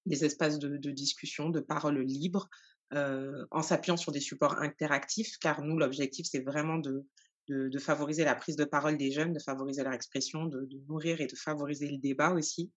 des 0.05 0.23
espaces 0.23 0.57
de 0.57 0.91
discussion, 0.91 1.49
de 1.49 1.59
parole 1.59 1.99
libre, 1.99 2.49
en 2.91 3.61
s'appuyant 3.61 3.97
sur 3.97 4.11
des 4.11 4.19
supports 4.19 4.57
interactifs, 4.59 5.37
car 5.39 5.61
nous, 5.61 5.77
l'objectif, 5.77 6.27
c'est 6.29 6.39
vraiment 6.39 6.77
de, 6.77 7.05
de, 7.47 7.79
favoriser 7.79 8.23
la 8.23 8.35
prise 8.35 8.55
de 8.55 8.65
parole 8.65 8.97
des 8.97 9.11
jeunes, 9.11 9.33
de 9.33 9.39
favoriser 9.39 9.83
leur 9.83 9.93
expression, 9.93 10.45
de, 10.45 10.67
nourrir 10.87 11.21
et 11.21 11.27
de 11.27 11.35
favoriser 11.35 11.89
le 11.89 11.97
débat 11.97 12.33
aussi, 12.33 12.71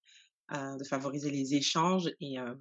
euh, 0.52 0.76
de 0.76 0.84
favoriser 0.84 1.30
les 1.30 1.54
échanges. 1.54 2.10
Et, 2.20 2.38
euh, 2.38 2.54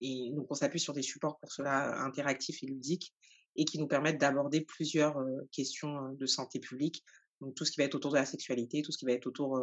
et 0.00 0.30
donc, 0.32 0.46
on 0.50 0.54
s'appuie 0.54 0.80
sur 0.80 0.92
des 0.92 1.02
supports 1.02 1.38
pour 1.38 1.52
cela 1.52 2.02
interactifs 2.02 2.62
et 2.62 2.66
ludiques 2.66 3.14
et 3.56 3.64
qui 3.64 3.78
nous 3.78 3.86
permettent 3.86 4.20
d'aborder 4.20 4.62
plusieurs 4.62 5.18
euh, 5.18 5.48
questions 5.52 6.12
de 6.12 6.26
santé 6.26 6.60
publique. 6.60 7.04
Donc, 7.40 7.54
tout 7.54 7.64
ce 7.64 7.72
qui 7.72 7.80
va 7.80 7.84
être 7.84 7.94
autour 7.94 8.12
de 8.12 8.16
la 8.16 8.26
sexualité, 8.26 8.82
tout 8.82 8.92
ce 8.92 8.98
qui 8.98 9.06
va 9.06 9.12
être 9.12 9.26
autour 9.26 9.60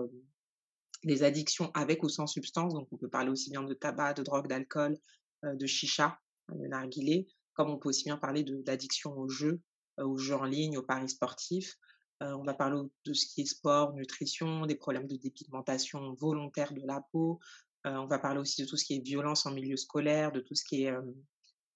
des 1.03 1.23
addictions 1.23 1.71
avec 1.73 2.03
ou 2.03 2.09
sans 2.09 2.27
substance. 2.27 2.73
Donc, 2.73 2.87
on 2.91 2.97
peut 2.97 3.09
parler 3.09 3.29
aussi 3.29 3.49
bien 3.49 3.63
de 3.63 3.73
tabac, 3.73 4.13
de 4.13 4.23
drogue, 4.23 4.47
d'alcool, 4.47 4.97
de 5.43 5.65
chicha, 5.65 6.19
de 6.49 6.67
narguilé, 6.67 7.27
comme 7.53 7.69
on 7.69 7.77
peut 7.77 7.89
aussi 7.89 8.03
bien 8.03 8.17
parler 8.17 8.43
d'addiction 8.43 9.17
au 9.17 9.29
jeu, 9.29 9.61
aux 9.97 10.17
jeux 10.17 10.35
en 10.35 10.43
ligne, 10.43 10.77
aux 10.77 10.83
paris 10.83 11.09
sportifs. 11.09 11.77
Euh, 12.21 12.33
on 12.33 12.43
va 12.43 12.53
parler 12.53 12.79
de 13.05 13.13
ce 13.13 13.25
qui 13.25 13.41
est 13.41 13.45
sport, 13.45 13.93
nutrition, 13.93 14.65
des 14.65 14.75
problèmes 14.75 15.07
de 15.07 15.15
dépigmentation 15.15 16.13
volontaire 16.13 16.73
de 16.73 16.81
la 16.85 17.01
peau. 17.11 17.39
Euh, 17.87 17.95
on 17.95 18.05
va 18.05 18.19
parler 18.19 18.39
aussi 18.39 18.61
de 18.61 18.67
tout 18.67 18.77
ce 18.77 18.85
qui 18.85 18.95
est 18.95 18.99
violence 19.03 19.45
en 19.45 19.51
milieu 19.51 19.75
scolaire, 19.75 20.31
de 20.31 20.39
tout 20.39 20.53
ce 20.53 20.63
qui 20.63 20.83
est 20.83 20.91
euh, 20.91 21.01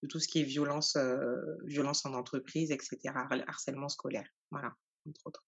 de 0.03 0.07
tout 0.07 0.19
ce 0.19 0.27
qui 0.27 0.41
est 0.41 0.43
violence, 0.43 0.97
violence 1.63 2.05
en 2.05 2.13
entreprise, 2.13 2.69
etc., 2.69 2.97
harcèlement 3.47 3.89
scolaire, 3.89 4.27
voilà, 4.51 4.71
entre 5.07 5.21
autres. 5.25 5.43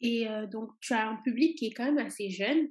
Et 0.00 0.26
donc, 0.50 0.70
tu 0.80 0.92
as 0.92 1.08
un 1.08 1.16
public 1.16 1.56
qui 1.56 1.66
est 1.66 1.72
quand 1.72 1.84
même 1.84 2.04
assez 2.04 2.30
jeune. 2.30 2.68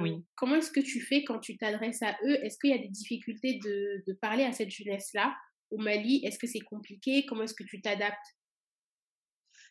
oui. 0.00 0.24
Comment 0.34 0.56
est-ce 0.56 0.72
que 0.72 0.80
tu 0.80 1.00
fais 1.00 1.22
quand 1.22 1.38
tu 1.38 1.58
t'adresses 1.58 2.02
à 2.02 2.16
eux? 2.24 2.44
Est-ce 2.44 2.58
qu'il 2.58 2.70
y 2.70 2.72
a 2.74 2.78
des 2.78 2.88
difficultés 2.88 3.60
de, 3.62 4.02
de 4.04 4.12
parler 4.14 4.42
à 4.42 4.52
cette 4.52 4.70
jeunesse-là? 4.70 5.32
Au 5.70 5.76
Mali 5.76 6.24
Est-ce 6.24 6.40
que 6.40 6.48
c'est 6.48 6.60
compliqué? 6.60 7.24
Comment 7.26 7.42
est-ce 7.44 7.54
que 7.54 7.64
tu 7.64 7.80
t'adaptes? 7.80 8.34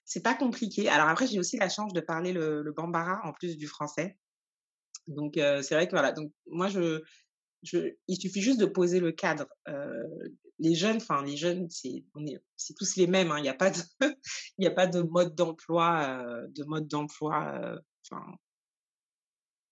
C'est 0.05 0.24
pas 0.24 0.36
compliqué. 0.36 0.89
Alors 0.89 1.08
après, 1.08 1.27
j'ai 1.27 1.39
aussi 1.39 1.58
la 1.58 1.70
chance 1.70 1.93
de 1.93 2.01
parler 2.01 2.34
le, 2.34 2.72
bambara 2.75 3.22
en 3.24 3.34
plus 3.34 3.58
du 3.58 3.67
français. 3.67 4.17
Donc 5.08 5.34
c'est 5.36 5.74
vrai 5.75 5.88
que 5.88 5.91
voilà. 5.91 6.12
Donc 6.12 6.31
moi, 6.48 6.67
je 6.67 7.01
je, 7.63 7.93
il 8.08 8.20
suffit 8.20 8.41
juste 8.41 8.60
de 8.60 8.65
poser 8.65 9.00
le 9.00 9.12
cadre. 9.12 9.46
les 10.60 10.75
jeunes, 10.75 10.98
enfin 10.98 11.24
les 11.24 11.38
jeunes, 11.38 11.70
c'est 11.70 12.03
c'est 12.58 12.74
tous 12.75 12.96
les 12.96 13.08
mêmes. 13.08 13.31
Hein. 13.31 13.38
Il 13.39 13.43
n'y 13.43 13.50
a 13.50 13.53
pas 13.53 13.70
de, 13.70 13.79
il 14.58 14.67
a 14.67 14.72
pas 14.72 14.88
de 14.88 15.01
mode 15.01 15.36
d'emploi, 15.36 16.25
de 16.50 16.63
mode 16.63 16.88
d'emploi. 16.88 17.79
Enfin, 18.10 18.25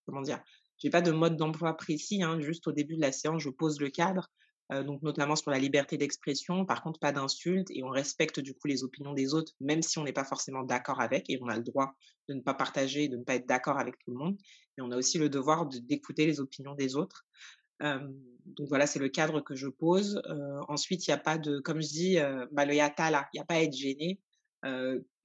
comment 0.06 0.22
dire? 0.22 0.42
J'ai 0.78 0.90
pas 0.90 1.02
de 1.02 1.12
mode 1.12 1.36
d'emploi 1.36 1.76
précis. 1.76 2.24
Hein. 2.24 2.40
Juste 2.40 2.68
au 2.68 2.72
début 2.72 2.96
de 2.96 3.02
la 3.02 3.12
séance, 3.12 3.42
je 3.44 3.50
pose 3.50 3.80
le 3.80 3.90
cadre. 3.90 4.30
Donc 4.70 5.02
notamment 5.02 5.36
sur 5.36 5.52
la 5.52 5.60
liberté 5.60 5.98
d'expression. 5.98 6.66
Par 6.66 6.84
contre, 6.84 7.00
pas 7.00 7.12
d'insultes 7.12 7.70
et 7.72 7.84
on 7.84 7.90
respecte 7.90 8.40
du 8.40 8.54
coup 8.54 8.68
les 8.68 8.84
opinions 8.84 9.14
des 9.14 9.34
autres, 9.34 9.54
même 9.60 9.82
si 9.82 9.98
on 9.98 10.04
n'est 10.04 10.14
pas 10.14 10.26
forcément 10.26 10.64
d'accord 10.64 11.02
avec 11.02 11.30
et 11.30 11.40
on 11.42 11.48
a 11.48 11.58
le 11.58 11.64
droit 11.64 11.96
de 12.28 12.36
ne 12.36 12.42
pas 12.42 12.54
partager, 12.54 13.08
de 13.08 13.18
ne 13.18 13.24
pas 13.24 13.36
être 13.36 13.48
d'accord 13.48 13.80
avec 13.80 13.98
tout 14.00 14.12
le 14.12 14.18
monde. 14.18 14.38
Et 14.78 14.82
on 14.82 14.92
a 14.92 14.98
aussi 14.98 15.18
le 15.18 15.30
devoir 15.30 15.66
d'écouter 15.66 16.26
les 16.26 16.40
opinions 16.40 16.76
des 16.76 16.96
autres 16.96 17.26
donc 17.82 18.68
voilà, 18.68 18.88
c'est 18.88 19.00
le 19.00 19.10
cadre 19.10 19.42
que 19.42 19.56
je 19.56 19.68
pose. 19.68 20.22
ensuite, 20.68 21.08
il 21.08 21.12
n'y 21.12 21.14
a 21.14 21.18
pas 21.18 21.38
de, 21.38 21.60
comme 21.60 21.82
je 21.82 21.88
dis, 21.88 22.18
bah, 22.52 22.66
le 22.66 22.76
yata 22.76 23.10
là, 23.10 23.30
il 23.34 23.38
n'y 23.38 23.42
a 23.42 23.46
pas 23.46 23.56
à 23.56 23.60
être 23.60 23.74
gêné. 23.74 24.20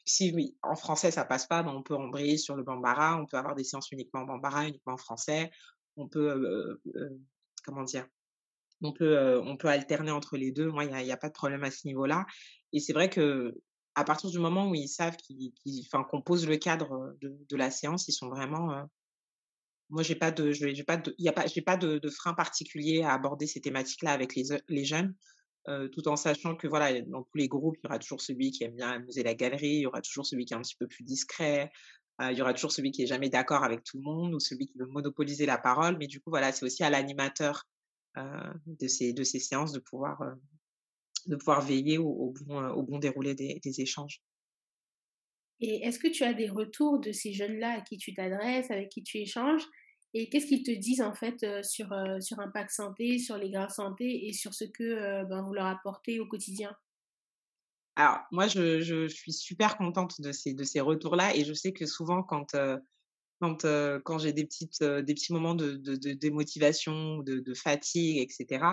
si 0.05 0.57
en 0.63 0.77
français 0.77 1.11
ça 1.11 1.25
passe 1.25 1.47
pas, 1.47 1.63
ben, 1.63 1.73
on 1.73 1.83
peut 1.83 1.95
embrayer 1.95 2.37
sur 2.37 2.57
le 2.57 2.63
bambara, 2.63 3.21
on 3.21 3.27
peut 3.27 3.37
avoir 3.37 3.55
des 3.55 3.65
séances 3.65 3.91
uniquement 3.91 4.21
en 4.21 4.27
bambara, 4.27 4.69
uniquement 4.69 4.95
en 4.95 4.99
français. 4.99 5.51
On 5.97 6.09
peut, 6.09 6.81
comment 7.65 7.83
dire, 7.83 8.07
on 8.83 8.93
peut, 8.93 9.41
on 9.45 9.57
peut 9.57 9.69
alterner 9.69 10.11
entre 10.11 10.37
les 10.37 10.53
deux. 10.53 10.69
Moi, 10.69 10.85
il 10.85 10.93
n'y 10.93 11.13
a, 11.13 11.17
pas 11.17 11.29
de 11.29 11.35
problème 11.35 11.65
à 11.65 11.71
ce 11.71 11.87
niveau-là. 11.87 12.27
Et 12.73 12.81
c'est 12.81 12.93
vrai 12.93 13.09
que 13.09 13.55
à 13.95 14.05
partir 14.05 14.31
du 14.31 14.39
moment 14.39 14.69
où 14.69 14.75
ils 14.75 14.89
savent 14.89 15.17
qu'on 16.11 16.23
pose 16.23 16.47
le 16.49 16.57
cadre 16.57 17.17
de, 17.21 17.57
la 17.57 17.71
séance, 17.71 18.09
ils 18.09 18.13
sont 18.13 18.29
vraiment 18.29 18.89
moi, 19.91 20.03
j'ai 20.03 20.17
pas 20.17 20.33
de, 20.33 20.53
pas 20.83 20.97
de, 20.97 21.15
y 21.19 21.29
a 21.29 21.33
pas, 21.33 21.45
pas 21.65 21.77
de, 21.77 22.09
frein 22.09 22.35
particulier 22.35 23.03
à 23.03 23.13
aborder 23.13 23.47
ces 23.47 23.61
thématiques-là 23.61 24.11
avec 24.11 24.35
les, 24.35 24.45
les 24.69 24.85
jeunes, 24.85 25.15
tout 25.93 26.09
en 26.09 26.17
sachant 26.17 26.57
que 26.57 26.67
voilà, 26.67 27.01
dans 27.03 27.23
tous 27.23 27.39
les 27.39 27.49
groupes, 27.49 27.77
il 27.79 27.87
y 27.87 27.89
aura 27.89 27.99
toujours 27.99 28.21
celui 28.21 28.51
qui 28.51 28.65
aime 28.65 28.75
bien 28.75 28.91
amuser 28.91 29.23
la 29.23 29.35
galerie, 29.35 29.77
il 29.77 29.81
y 29.81 29.87
aura 29.87 30.01
toujours 30.01 30.27
celui 30.27 30.45
qui 30.45 30.55
est 30.55 30.57
un 30.57 30.63
petit 30.63 30.77
peu 30.77 30.89
plus 30.89 31.05
discret, 31.05 31.71
il 32.21 32.37
y 32.37 32.43
aura 32.43 32.55
toujours 32.55 32.73
celui 32.73 32.91
qui 32.91 33.03
est 33.03 33.07
jamais 33.07 33.29
d'accord 33.29 33.65
avec 33.65 33.83
tout 33.83 33.99
le 33.99 34.03
monde 34.05 34.35
ou 34.35 34.41
celui 34.41 34.67
qui 34.67 34.79
veut 34.79 34.87
monopoliser 34.87 35.47
la 35.47 35.59
parole. 35.59 35.97
Mais 35.99 36.07
du 36.07 36.21
coup, 36.21 36.31
voilà, 36.31 36.53
c'est 36.53 36.65
aussi 36.65 36.85
à 36.85 36.91
l'animateur 36.91 37.65
de 38.17 38.87
ces, 38.87 39.13
de 39.13 39.25
ces 39.25 39.41
séances 39.41 39.73
de 39.73 39.81
pouvoir, 39.81 40.21
euh, 40.23 40.35
de 41.27 41.37
pouvoir 41.37 41.61
veiller 41.61 41.99
au, 41.99 42.09
au 42.09 42.35
bon, 42.45 42.65
au 42.69 42.83
bon 42.83 42.99
déroulé 42.99 43.35
des, 43.35 43.61
des 43.63 43.81
échanges. 43.81 44.23
Et 45.61 45.87
est-ce 45.87 45.99
que 45.99 46.09
tu 46.09 46.25
as 46.25 46.35
des 46.35 46.49
retours 46.49 46.99
de 46.99 47.13
ces 47.13 47.33
jeunes-là 47.33 47.79
à 47.79 47.81
qui 47.81 47.97
tu 47.97 48.13
t'adresses, 48.13 48.71
avec 48.71 48.89
qui 48.91 49.03
tu 49.03 49.19
échanges? 49.19 49.65
Et 50.13 50.29
qu'est-ce 50.29 50.47
qu'ils 50.47 50.63
te 50.63 50.71
disent 50.71 51.03
en 51.03 51.15
fait 51.15 51.43
euh, 51.43 51.63
sur, 51.63 51.93
euh, 51.93 52.21
sur 52.21 52.39
Impact 52.39 52.71
Santé, 52.71 53.19
sur 53.19 53.37
les 53.37 53.51
grains 53.51 53.69
santé 53.69 54.27
et 54.27 54.33
sur 54.33 54.55
ce 54.55 54.65
que 54.65 54.85
euh, 54.85 55.25
ben, 55.25 55.43
vous 55.43 55.53
leur 55.53 55.67
apportez 55.67 56.21
au 56.21 56.27
quotidien? 56.27 56.73
Alors, 57.97 58.19
moi, 58.31 58.47
je, 58.49 58.81
je, 58.81 59.07
suis 59.07 59.33
super 59.33 59.77
contente 59.77 60.21
de 60.21 60.33
ces, 60.33 60.55
de 60.55 60.65
ces 60.65 60.81
retours-là 60.81 61.35
et 61.37 61.45
je 61.45 61.53
sais 61.53 61.73
que 61.73 61.87
souvent, 61.87 62.23
quand, 62.23 62.57
quand, 64.05 64.19
j'ai 64.19 64.33
des, 64.33 64.45
petits 64.47 65.33
moments 65.33 65.55
de, 65.55 65.77
démotivation, 66.15 67.19
de, 67.19 67.55
fatigue, 67.55 68.19
etc., 68.19 68.65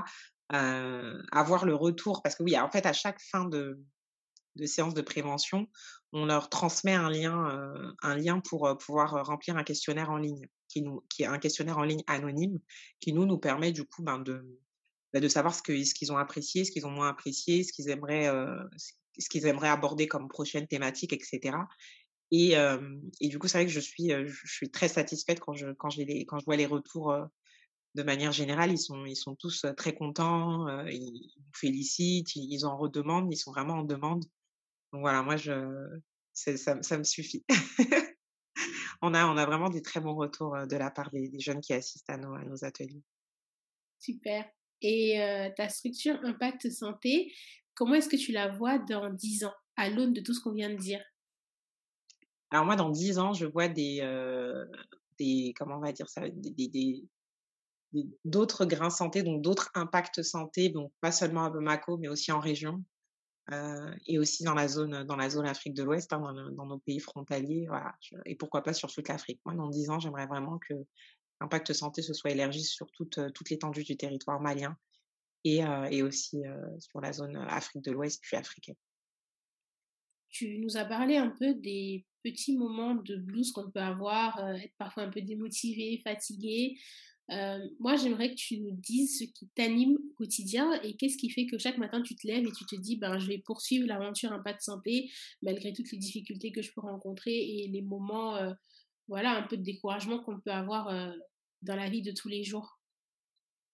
avoir 0.50 1.66
le 1.66 1.75
retour, 1.75 2.22
parce 2.22 2.36
que 2.36 2.44
oui, 2.44 2.58
en 2.58 2.70
fait, 2.70 2.86
à 2.86 2.94
chaque 2.94 3.22
fin 3.22 3.46
de, 3.46 3.80
séance 4.66 4.94
de 4.94 5.01
prévention, 5.01 5.68
on 6.13 6.25
leur 6.25 6.50
transmet 6.50 6.94
un 6.94 7.10
lien, 7.10 8.40
pour 8.42 8.78
pouvoir 8.78 9.25
remplir 9.25 9.58
un 9.58 9.63
questionnaire 9.63 10.10
en 10.10 10.18
ligne, 10.18 10.48
qui, 10.68 10.84
est 11.20 11.25
un 11.25 11.40
questionnaire 11.40 11.78
en 11.78 11.84
ligne 11.84 12.04
anonyme, 12.08 12.60
qui 13.00 13.13
nous, 13.13 13.25
nous 13.25 13.38
permet 13.38 13.72
du 13.72 13.86
coup 13.86 14.04
ben, 14.04 14.20
de, 14.20 14.46
bah, 15.13 15.20
de 15.20 15.28
savoir 15.28 15.54
ce 15.54 15.62
qu'ils 15.62 16.12
ont 16.12 16.18
apprécié, 16.18 16.63
ce 16.63 16.72
qu'ils 16.72 16.86
ont 16.86 16.92
moins 16.92 17.10
apprécié, 17.10 17.63
ce 17.63 17.74
qu'ils 17.74 17.90
aimeraient 17.90 19.70
aborder 19.70 20.08
comme 20.08 20.28
prochaine 20.30 20.68
thématique, 20.68 21.13
etc. 21.13 21.58
Et, 22.32 22.56
du 23.22 23.40
coup, 23.40 23.48
c'est 23.48 23.58
vrai 23.58 23.66
que 23.66 23.72
je 23.72 23.80
suis, 23.80 24.10
je 24.10 24.48
suis 24.48 24.72
très 24.72 24.88
satisfaite 24.88 25.40
quand 25.40 25.54
je, 25.54 25.72
quand 25.74 25.90
je 25.90 26.46
vois 26.46 26.56
les 26.56 26.66
retours 26.66 27.14
de 27.96 28.04
manière 28.04 28.32
générale, 28.32 28.72
ils 28.72 28.78
sont, 28.78 29.06
ils 29.06 29.18
sont 29.18 29.36
tous 29.36 29.66
très 29.76 29.94
contents, 29.94 30.68
ils 30.88 31.34
nous 31.38 31.52
félicitent, 31.54 32.36
ils 32.36 32.66
en 32.66 32.78
redemandent, 32.78 33.32
ils 33.32 33.38
sont 33.38 33.52
vraiment 33.52 33.80
en 33.80 33.84
demande. 33.84 34.24
Donc 34.94 35.02
voilà, 35.02 35.24
moi, 35.24 35.36
je, 35.36 36.00
ça, 36.34 36.82
ça 36.82 36.98
me 36.98 37.04
suffit. 37.04 37.44
on, 39.02 39.14
a, 39.14 39.26
on 39.26 39.36
a 39.36 39.46
vraiment 39.46 39.70
des 39.70 39.82
très 39.82 40.00
bons 40.00 40.16
retours 40.16 40.56
de 40.68 40.76
la 40.78 40.90
part 40.90 41.12
des, 41.12 41.38
jeunes 41.40 41.60
qui 41.60 41.74
assistent 41.74 42.10
à 42.10 42.18
nos, 42.18 42.34
à 42.34 42.46
nos 42.46 42.64
ateliers. 42.64 43.04
Super. 44.00 44.50
Et 44.82 45.52
ta 45.58 45.68
structure 45.68 46.18
Impact 46.24 46.72
Santé, 46.72 47.34
comment 47.76 47.96
est-ce 47.96 48.10
que 48.10 48.16
tu 48.16 48.32
la 48.32 48.48
vois 48.50 48.80
dans 48.80 49.10
10 49.12 49.44
ans, 49.44 49.54
à 49.76 49.90
l'aune 49.90 50.14
de 50.14 50.22
tout 50.22 50.34
ce 50.34 50.40
qu'on 50.40 50.54
vient 50.54 50.70
de 50.70 50.78
dire? 50.78 51.04
Alors 52.51 52.65
moi, 52.65 52.75
dans 52.75 52.89
10 52.89 53.17
ans, 53.17 53.34
je 53.34 53.46
vois 53.46 53.70
des, 53.70 54.00
comment 55.58 55.77
on 55.77 55.81
va 55.81 55.93
dire 55.93 56.10
ça, 56.10 56.22
des, 56.29 57.05
d'autres 58.25 58.65
grains 58.65 58.89
santé, 58.89 59.24
donc 59.24 59.41
d'autres 59.41 59.70
impacts 59.74 60.22
santé, 60.22 60.70
donc 60.70 60.91
pas 61.01 61.12
seulement 61.12 61.46
à 61.46 61.50
Bamako, 61.50 61.98
mais 61.98 62.10
aussi 62.10 62.31
en 62.31 62.39
région. 62.39 62.84
Et 64.08 64.17
aussi 64.17 64.43
dans 64.43 64.53
la 64.53 64.70
zone, 64.70 65.03
dans 65.03 65.17
la 65.17 65.29
zone 65.29 65.46
Afrique 65.46 65.74
de 65.74 65.84
l'Ouest, 65.84 66.13
hein, 66.13 66.22
dans, 66.53 66.65
nos 66.65 66.79
pays 66.79 67.00
frontaliers, 67.00 67.67
et 68.25 68.36
pourquoi 68.36 68.63
pas 68.63 68.72
sur 68.72 68.89
toute 68.89 69.10
l'Afrique. 69.10 69.41
Moi, 69.46 69.55
dans 69.55 69.67
10 69.67 69.89
ans, 69.89 70.00
j'aimerais 70.00 70.27
vraiment 70.27 70.58
que 70.60 70.74
l'impact 71.41 71.74
santé 71.74 72.01
se 72.01 72.13
soit 72.13 72.31
élargi 72.31 72.63
sur 72.63 72.88
toute, 72.91 73.20
toute 73.34 73.50
l'étendue 73.50 73.84
du 73.84 73.98
territoire 73.98 74.39
malien 74.39 74.77
et, 75.43 75.63
et 75.89 76.01
aussi 76.03 76.43
sur 76.79 77.01
la 77.01 77.12
zone 77.12 77.36
Afrique 77.36 77.84
de 77.84 77.91
l'Ouest 77.91 78.22
puis 78.22 78.38
africaine. 78.38 78.75
Tu 80.32 80.58
nous 80.60 80.78
as 80.78 80.86
parlé 80.86 81.18
un 81.18 81.30
peu 81.30 81.54
des 81.54 82.06
petits 82.24 82.58
moments 82.58 82.96
de 82.96 83.16
blues 83.16 83.52
qu'on 83.52 83.70
peut 83.70 83.80
avoir, 83.80 84.40
être 84.56 84.74
parfois 84.78 85.04
un 85.04 85.10
peu 85.10 85.22
démotivé, 85.22 86.02
fatigué. 86.04 86.78
Euh, 87.32 87.60
moi, 87.80 87.96
j'aimerais 87.96 88.30
que 88.32 88.36
tu 88.36 88.60
nous 88.60 88.74
dises 88.74 89.20
ce 89.20 89.24
qui 89.24 89.48
t'anime 89.56 89.96
au 89.96 90.14
quotidien 90.16 90.74
et 90.82 90.98
qu'est-ce 90.98 91.18
qui 91.18 91.30
fait 91.30 91.46
que 91.46 91.58
chaque 91.58 91.78
matin 91.78 92.02
tu 92.02 92.16
te 92.16 92.28
lèves 92.28 92.46
et 92.46 92.52
tu 92.52 92.66
te 92.66 92.76
dis 92.76 92.98
ben, 92.98 93.20
je 93.20 93.28
vais 93.28 93.38
poursuivre 93.38 93.88
l'aventure 93.88 94.34
Impact 94.34 94.62
Santé 94.62 95.10
malgré 95.42 95.72
toutes 95.72 95.92
les 95.92 95.98
difficultés 95.98 96.52
que 96.52 96.62
je 96.62 96.74
peux 96.74 96.82
rencontrer 96.82 97.34
et 97.34 97.68
les 97.70 97.82
moments 97.82 98.36
euh, 98.36 98.52
voilà, 99.08 99.38
un 99.38 99.44
peu 99.44 99.56
de 99.56 99.64
découragement 99.64 100.20
qu'on 100.20 100.40
peut 100.42 100.52
avoir 100.52 100.90
euh, 100.90 101.12
dans 101.62 101.76
la 101.76 101.90
vie 101.90 102.02
de 102.02 102.12
tous 102.12 102.28
les 102.28 102.44
jours? 102.44 102.80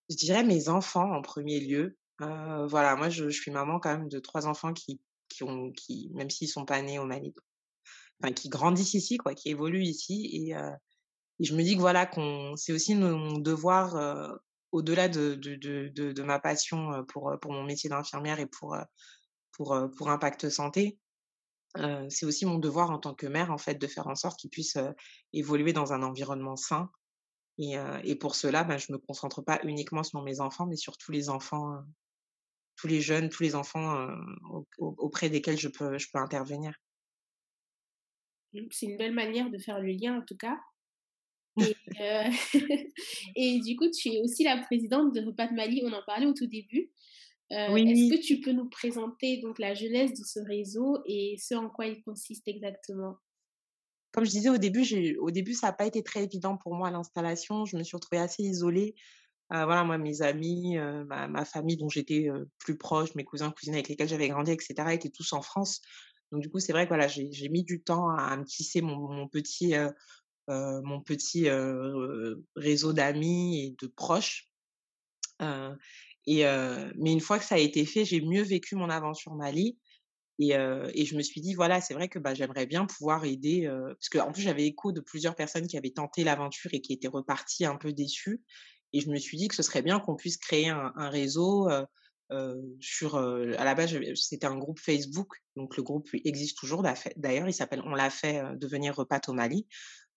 Je 0.09 0.15
dirais 0.15 0.43
mes 0.43 0.69
enfants 0.69 1.11
en 1.11 1.21
premier 1.21 1.59
lieu. 1.59 1.97
voilà, 2.19 2.95
moi 2.95 3.09
je, 3.09 3.27
suis 3.29 3.51
maman 3.51 3.79
quand 3.79 3.97
même 3.97 4.07
de 4.07 4.19
trois 4.19 4.45
enfants 4.45 4.73
qui, 4.73 5.01
qui 5.37 5.43
ont, 5.43 5.71
qui, 5.71 6.09
même 6.13 6.29
s'ils 6.29 6.49
sont 6.49 6.65
pas 6.65 6.81
nés 6.81 6.99
au 6.99 7.05
Mali, 7.05 7.33
enfin 8.21 8.33
qui 8.33 8.49
grandissent 8.49 8.95
ici, 8.95 9.17
quoi, 9.17 9.33
qui 9.33 9.49
évoluent 9.49 9.83
ici 9.83 10.29
et 10.33 10.55
et 11.39 11.43
je 11.45 11.55
me 11.55 11.63
dis 11.63 11.75
que 11.75 11.81
voilà, 11.81 12.05
qu'on, 12.05 12.55
c'est 12.55 12.73
aussi 12.73 12.95
mon 12.95 13.37
devoir, 13.37 13.95
euh, 13.95 14.29
au-delà 14.71 15.07
de, 15.07 15.35
de, 15.35 15.55
de, 15.55 16.11
de, 16.11 16.23
ma 16.23 16.39
passion 16.39 16.93
euh, 16.93 17.03
pour, 17.03 17.33
pour 17.41 17.51
mon 17.51 17.63
métier 17.63 17.89
d'infirmière 17.89 18.39
et 18.39 18.47
pour, 18.47 18.73
euh, 18.73 18.83
pour, 19.51 19.79
pour 19.97 20.09
Impact 20.09 20.49
Santé, 20.49 20.97
euh, 21.77 22.05
c'est 22.09 22.25
aussi 22.25 22.45
mon 22.45 22.57
devoir 22.57 22.89
en 22.89 22.97
tant 22.97 23.13
que 23.13 23.27
mère, 23.27 23.51
en 23.51 23.57
fait, 23.57 23.75
de 23.75 23.87
faire 23.87 24.07
en 24.07 24.15
sorte 24.15 24.39
qu'ils 24.39 24.49
puissent 24.49 24.79
évoluer 25.33 25.73
dans 25.73 25.93
un 25.93 26.01
environnement 26.01 26.55
sain. 26.55 26.89
Et, 27.59 27.75
et 28.03 28.15
pour 28.15 28.35
cela, 28.35 28.63
ben, 28.63 28.77
je 28.77 28.91
me 28.91 28.99
concentre 28.99 29.41
pas 29.41 29.59
uniquement 29.63 30.03
sur 30.03 30.21
mes 30.21 30.41
enfants, 30.41 30.67
mais 30.67 30.75
sur 30.75 30.95
tous 30.97 31.11
les 31.11 31.29
enfants, 31.29 31.83
tous 32.77 32.87
les 32.87 33.01
jeunes, 33.01 33.29
tous 33.29 33.43
les 33.43 33.55
enfants 33.55 34.07
auprès 34.77 35.29
desquels 35.29 35.57
je 35.57 35.67
peux, 35.67 35.97
je 35.97 36.07
peux 36.11 36.19
intervenir. 36.19 36.73
C'est 38.71 38.85
une 38.85 38.97
belle 38.97 39.13
manière 39.13 39.49
de 39.49 39.57
faire 39.57 39.79
le 39.79 39.91
lien, 39.91 40.19
en 40.19 40.21
tout 40.21 40.37
cas. 40.37 40.57
Et, 41.59 41.75
euh, 42.01 42.29
et, 43.35 43.59
du 43.59 43.75
coup, 43.75 43.89
tu 43.89 44.09
es 44.09 44.21
aussi 44.21 44.43
la 44.43 44.57
présidente 44.57 45.13
de 45.13 45.21
Repas 45.21 45.47
de 45.47 45.53
Mali, 45.53 45.81
on 45.83 45.91
en 45.91 46.03
parlait 46.05 46.25
au 46.25 46.33
tout 46.33 46.47
début. 46.47 46.91
Euh, 47.51 47.71
oui. 47.71 47.89
Est-ce 47.89 48.15
que 48.15 48.21
tu 48.21 48.41
peux 48.41 48.51
nous 48.51 48.69
présenter 48.69 49.37
donc 49.37 49.57
la 49.59 49.73
jeunesse 49.73 50.11
de 50.11 50.23
ce 50.25 50.39
réseau 50.39 50.97
et 51.05 51.37
ce 51.37 51.55
en 51.55 51.69
quoi 51.69 51.87
il 51.87 52.01
consiste 52.03 52.47
exactement? 52.47 53.17
Comme 54.11 54.25
je 54.25 54.31
disais 54.31 54.49
au 54.49 54.57
début, 54.57 55.15
au 55.17 55.31
début 55.31 55.53
ça 55.53 55.67
n'a 55.67 55.73
pas 55.73 55.85
été 55.85 56.03
très 56.03 56.23
évident 56.23 56.57
pour 56.57 56.75
moi 56.75 56.91
l'installation. 56.91 57.65
Je 57.65 57.77
me 57.77 57.83
suis 57.83 57.95
retrouvée 57.95 58.21
assez 58.21 58.43
isolée. 58.43 58.95
Euh, 59.53 59.63
voilà, 59.65 59.83
moi, 59.83 59.97
mes 59.97 60.21
amis, 60.21 60.77
ma, 61.07 61.45
famille 61.45 61.77
dont 61.77 61.89
j'étais 61.89 62.27
plus 62.59 62.77
proche, 62.77 63.15
mes 63.15 63.23
cousins, 63.23 63.51
cousines 63.51 63.73
avec 63.73 63.87
lesquels 63.87 64.09
j'avais 64.09 64.27
grandi, 64.27 64.51
etc., 64.51 64.75
étaient 64.91 65.09
tous 65.09 65.31
en 65.33 65.41
France. 65.41 65.81
Donc 66.31 66.41
du 66.41 66.49
coup, 66.49 66.59
c'est 66.59 66.73
vrai 66.73 66.83
que 66.83 66.89
voilà, 66.89 67.07
j'ai 67.07 67.49
mis 67.49 67.63
du 67.63 67.81
temps 67.81 68.09
à, 68.09 68.35
me 68.35 68.43
tisser 68.43 68.81
mon, 68.81 69.27
petit 69.29 69.73
mon 70.49 71.01
petit 71.01 71.47
réseau 72.55 72.91
d'amis 72.93 73.63
et 73.63 73.75
de 73.81 73.87
proches. 73.87 74.49
et, 75.39 76.43
mais 76.97 77.13
une 77.13 77.21
fois 77.21 77.39
que 77.39 77.45
ça 77.45 77.55
a 77.55 77.59
été 77.59 77.85
fait, 77.85 78.03
j'ai 78.03 78.19
mieux 78.19 78.43
vécu 78.43 78.75
mon 78.75 78.89
aventure 78.89 79.33
Mali. 79.35 79.77
Et, 80.39 80.51
et, 80.51 81.05
je 81.05 81.15
me 81.15 81.21
suis 81.21 81.39
dit, 81.39 81.53
voilà, 81.53 81.79
c'est 81.79 81.93
vrai 81.93 82.09
que 82.09 82.19
bah, 82.19 82.33
j'aimerais 82.33 82.65
bien 82.65 82.85
pouvoir 82.85 83.23
aider, 83.23 83.65
parce 83.69 84.09
qu'en 84.09 84.33
plus 84.33 84.41
j'avais 84.41 84.65
écho 84.65 84.91
de 84.91 84.99
plusieurs 84.99 85.35
personnes 85.35 85.67
qui 85.67 85.77
avaient 85.77 85.91
tenté 85.91 86.25
l'aventure 86.25 86.73
et 86.73 86.81
qui 86.81 86.91
étaient 86.91 87.07
reparties 87.07 87.65
un 87.65 87.77
peu 87.77 87.93
déçues. 87.93 88.41
Et 88.93 89.01
je 89.01 89.09
me 89.09 89.17
suis 89.17 89.37
dit 89.37 89.47
que 89.47 89.55
ce 89.55 89.63
serait 89.63 89.81
bien 89.81 89.99
qu'on 89.99 90.15
puisse 90.15 90.37
créer 90.37 90.69
un, 90.69 91.09
réseau 91.09 91.69
sur. 92.79 93.15
à 93.15 93.63
la 93.63 93.75
base, 93.75 93.95
c'était 94.15 94.47
un 94.47 94.57
groupe 94.57 94.79
Facebook, 94.79 95.35
donc 95.55 95.77
le 95.77 95.83
groupe 95.83 96.09
existe 96.25 96.57
toujours. 96.57 96.83
D'ailleurs, 97.15 97.47
il 97.47 97.53
s'appelle 97.53 97.81
On 97.85 97.95
l'a 97.95 98.09
fait 98.09 98.41
devenir 98.57 98.95
repas 98.95 99.21
au 99.27 99.33
Mali. 99.33 99.67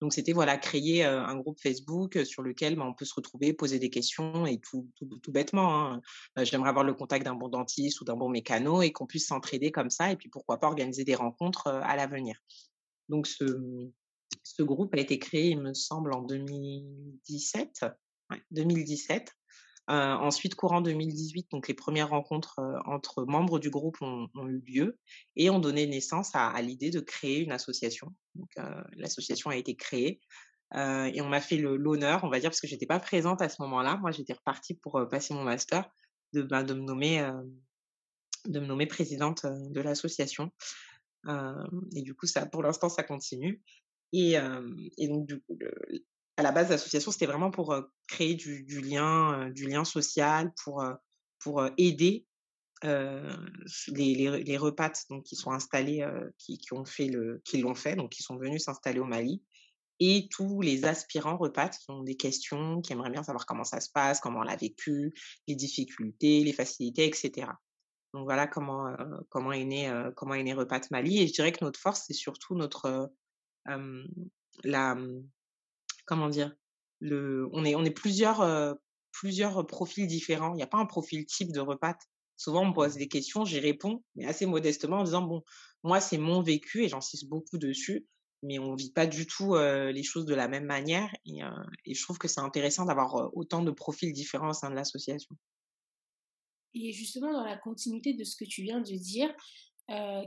Donc 0.00 0.15
c'était 0.15 0.33
voilà 0.33 0.57
créer 0.57 1.05
un 1.05 1.37
groupe 1.37 1.61
Facebook 1.61 2.25
sur 2.25 2.43
lequel 2.43 2.75
bah, 2.75 2.87
on 2.87 2.95
peut 2.95 3.05
se 3.05 3.12
retrouver, 3.15 3.53
poser 3.53 3.79
des 3.79 3.91
questions 3.91 4.47
et 4.47 4.59
tout, 4.59 4.89
bêtement. 5.29 5.93
Hein. 5.93 6.00
J'aimerais 6.43 6.71
avoir 6.71 6.85
le 6.85 6.95
contact 6.95 7.25
d'un 7.25 7.35
bon 7.35 7.49
dentiste 7.49 8.00
ou 8.00 8.05
d'un 8.05 8.17
bon 8.17 8.31
mécano 8.31 8.81
et 8.81 8.93
qu'on 8.93 9.07
puisse 9.07 9.27
s'entraider 9.27 9.71
comme 9.71 9.91
ça 9.91 10.11
et 10.11 10.17
puis 10.17 10.31
pourquoi 10.31 10.59
pas 10.59 10.69
organiser 10.69 11.05
des 11.05 11.15
rencontres 11.15 11.67
à 11.67 11.97
l'avenir. 11.97 12.41
Donc 13.11 13.27
ce 13.27 14.62
groupe 14.62 14.95
a 14.95 14.99
été 14.99 15.19
créé, 15.19 15.50
il 15.50 15.61
me 15.61 15.75
semble, 15.75 16.15
en 16.15 16.23
2017. 16.23 17.85
2017. 18.51 19.35
ensuite, 19.89 20.55
courant 20.55 20.81
2018, 20.81 21.51
donc 21.51 21.69
les 21.69 21.75
premières 21.75 22.11
rencontres 22.11 22.61
entre 22.87 23.25
membres 23.25 23.59
du 23.59 23.71
groupe 23.71 23.97
ont, 24.01 24.29
eu 24.47 24.63
lieu 24.67 24.99
et 25.37 25.51
ont 25.51 25.59
donné 25.59 25.87
naissance 25.87 26.31
à, 26.35 26.61
l'idée 26.63 26.91
de 26.91 27.01
créer 27.01 27.41
une 27.41 27.53
association. 27.53 28.15
Donc, 28.35 28.51
l'association 28.93 29.51
a 29.51 29.57
été 29.57 29.75
créée 29.75 30.21
et 30.75 31.21
on 31.21 31.29
m'a 31.29 31.41
fait 31.41 31.57
l'honneur, 31.57 32.23
on 32.23 32.29
va 32.29 32.39
dire, 32.39 32.51
parce 32.51 32.61
que 32.61 32.69
j'étais 32.69 32.87
pas 32.87 33.01
présente 33.01 33.43
à 33.43 33.49
ce 33.49 33.61
moment-là. 33.63 33.97
Moi, 33.97 34.13
j'étais 34.13 34.35
repartie 34.35 34.75
pour 34.75 35.09
passer 35.11 35.35
mon 35.35 35.43
master, 35.43 35.91
de, 36.33 36.43
ben, 36.43 36.63
me 36.63 36.75
nommer, 36.75 37.29
de 38.47 38.61
me 38.61 38.67
nommer 38.67 38.87
présidente 38.87 39.45
de 39.45 39.81
l'association. 39.81 40.53
et 41.27 42.03
du 42.03 42.15
coup, 42.15 42.27
ça, 42.27 42.47
pour 42.47 42.63
l'instant, 42.63 42.89
ça 42.89 43.03
continue. 43.03 43.61
Et, 44.13 44.35
et 44.99 45.09
donc, 45.09 45.27
du 45.27 45.41
coup, 45.41 45.59
à 46.37 46.43
la 46.43 46.53
base, 46.53 46.71
l'association, 46.71 47.11
c'était 47.11 47.27
vraiment 47.27 47.51
pour 47.51 47.75
créer 48.09 48.35
du, 48.35 48.65
lien, 48.81 49.51
du 49.51 49.69
lien 49.69 49.85
social, 49.85 50.53
pour, 50.65 50.83
pour 51.39 51.63
aider 51.77 52.27
les, 52.83 53.35
les, 53.89 54.43
les 54.43 54.57
repates 54.57 55.05
donc, 55.11 55.25
qui 55.25 55.37
sont 55.37 55.51
installés, 55.51 56.07
qui, 56.39 56.59
qui, 56.59 56.73
ont 56.73 56.85
fait 56.85 57.09
le, 57.09 57.43
qui 57.45 57.59
l'ont 57.59 57.75
fait, 57.75 57.95
donc 57.95 58.11
qui 58.11 58.23
sont 58.23 58.37
venus 58.37 58.65
s'installer 58.65 59.01
au 59.01 59.05
Mali, 59.05 59.43
et 60.01 60.29
tous 60.31 60.63
les 60.63 60.87
aspirants 60.87 61.37
repates 61.37 61.77
qui 61.77 61.91
ont 61.91 62.03
des 62.03 62.17
questions, 62.17 62.81
qui 62.81 62.95
aimeraient 62.95 63.11
bien 63.11 63.23
savoir 63.23 63.45
comment 63.45 63.65
ça 63.65 63.81
se 63.81 63.91
passe, 63.91 64.21
comment 64.21 64.41
on 64.41 64.45
l'a 64.45 64.57
vécu, 64.57 65.13
les 65.47 65.55
difficultés, 65.55 66.43
les 66.43 66.55
facilités, 66.55 67.07
etc. 67.07 67.49
Donc 68.15 68.25
voilà 68.25 68.47
comment, 68.47 68.97
comment 69.29 69.53
est 69.53 69.65
né, 69.65 69.93
comment 70.17 70.35
est 70.35 70.43
né 70.43 70.55
Repat 70.55 70.81
Mali. 70.91 71.23
Et 71.23 71.27
je 71.29 71.35
dirais 71.35 71.53
que 71.53 71.63
notre 71.63 71.79
force, 71.79 72.05
c'est 72.07 72.15
surtout 72.15 72.55
notre, 72.55 73.13
la, 74.65 74.97
comment 76.11 76.29
dire, 76.29 76.52
le, 76.99 77.49
on 77.52 77.64
est, 77.64 77.76
on 77.76 77.85
est 77.85 77.93
plusieurs, 77.93 78.76
plusieurs 79.12 79.64
profils 79.67 80.09
différents. 80.09 80.52
Il 80.55 80.57
n'y 80.57 80.62
a 80.62 80.67
pas 80.67 80.79
un 80.79 80.87
profil 80.87 81.25
type 81.25 81.52
de 81.52 81.61
repas. 81.61 81.97
Souvent, 82.37 82.62
on 82.62 82.71
me 82.71 82.75
pose 82.75 82.97
des 82.97 83.07
questions, 83.07 83.45
j'y 83.45 83.61
réponds, 83.61 84.02
mais 84.17 84.26
assez 84.26 84.45
modestement 84.45 84.99
en 84.99 85.05
disant, 85.05 85.23
bon, 85.23 85.45
moi, 85.85 86.00
c'est 86.00 86.19
mon 86.19 86.43
vécu 86.43 86.83
et 86.83 86.88
j'insiste 86.88 87.29
beaucoup 87.29 87.59
dessus, 87.59 88.09
mais 88.43 88.59
on 88.59 88.73
ne 88.73 88.76
vit 88.76 88.93
pas 88.93 89.07
du 89.07 89.26
tout 89.26 89.55
les 89.55 90.02
choses 90.02 90.25
de 90.25 90.35
la 90.35 90.49
même 90.49 90.64
manière. 90.64 91.14
Et, 91.26 91.38
et 91.85 91.95
je 91.95 92.02
trouve 92.02 92.19
que 92.19 92.26
c'est 92.26 92.40
intéressant 92.40 92.87
d'avoir 92.87 93.31
autant 93.37 93.62
de 93.62 93.71
profils 93.71 94.12
différents 94.12 94.50
au 94.50 94.55
sein 94.55 94.71
de 94.71 94.75
l'association. 94.75 95.37
Et 96.75 96.93
justement, 96.93 97.33
dans 97.33 97.45
la 97.45 97.57
continuité 97.57 98.14
de 98.14 98.25
ce 98.25 98.37
que 98.37 98.45
tu 98.45 98.62
viens 98.62 98.81
de 98.81 98.97
dire, 98.97 99.33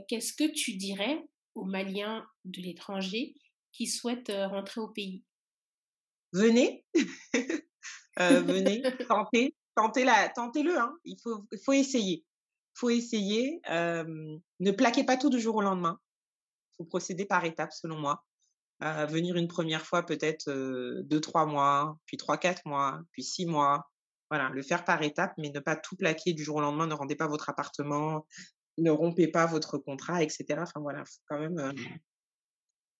qu'est-ce 0.08 0.32
que 0.32 0.50
tu 0.50 0.76
dirais 0.76 1.22
aux 1.54 1.66
Maliens 1.66 2.24
de 2.44 2.62
l'étranger 2.62 3.34
qui 3.72 3.86
souhaitent 3.86 4.32
rentrer 4.32 4.80
au 4.80 4.88
pays? 4.88 5.24
Venez, 6.34 6.84
euh, 8.20 8.40
venez, 8.40 8.82
tentez, 9.08 9.54
tentez 9.74 10.04
la, 10.04 10.28
tentez-le. 10.28 10.78
Hein. 10.78 10.94
Il 11.04 11.16
faut, 11.22 11.46
faut 11.64 11.72
essayer. 11.72 12.24
Il 12.76 12.78
faut 12.78 12.90
essayer. 12.90 13.60
ne 13.68 14.70
plaquez 14.72 15.04
pas 15.04 15.16
tout 15.16 15.30
du 15.30 15.40
jour 15.40 15.56
au 15.56 15.62
lendemain. 15.62 15.98
Il 16.72 16.76
faut 16.78 16.84
procéder 16.84 17.24
par 17.24 17.44
étapes, 17.44 17.72
selon 17.72 17.98
moi. 17.98 18.24
venir 18.80 19.36
une 19.36 19.48
première 19.48 19.86
fois, 19.86 20.04
peut-être 20.04 20.50
deux, 21.02 21.20
trois 21.20 21.46
mois, 21.46 21.98
puis 22.06 22.16
trois, 22.16 22.36
quatre 22.36 22.62
mois, 22.66 23.00
puis 23.12 23.22
six 23.22 23.46
mois. 23.46 23.88
Voilà, 24.30 24.48
le 24.48 24.62
faire 24.62 24.84
par 24.84 25.00
étapes, 25.02 25.34
mais 25.38 25.50
ne 25.50 25.60
pas 25.60 25.76
tout 25.76 25.94
plaquer 25.96 26.32
du 26.32 26.42
jour 26.42 26.56
au 26.56 26.60
lendemain. 26.60 26.88
Ne 26.88 26.94
rendez 26.94 27.14
pas 27.14 27.28
votre 27.28 27.48
appartement, 27.48 28.26
ne 28.78 28.90
rompez 28.90 29.28
pas 29.28 29.46
votre 29.46 29.78
contrat, 29.78 30.22
etc. 30.22 30.44
Enfin 30.58 30.80
voilà, 30.80 31.04
faut 31.04 31.22
quand 31.28 31.38
même, 31.38 31.72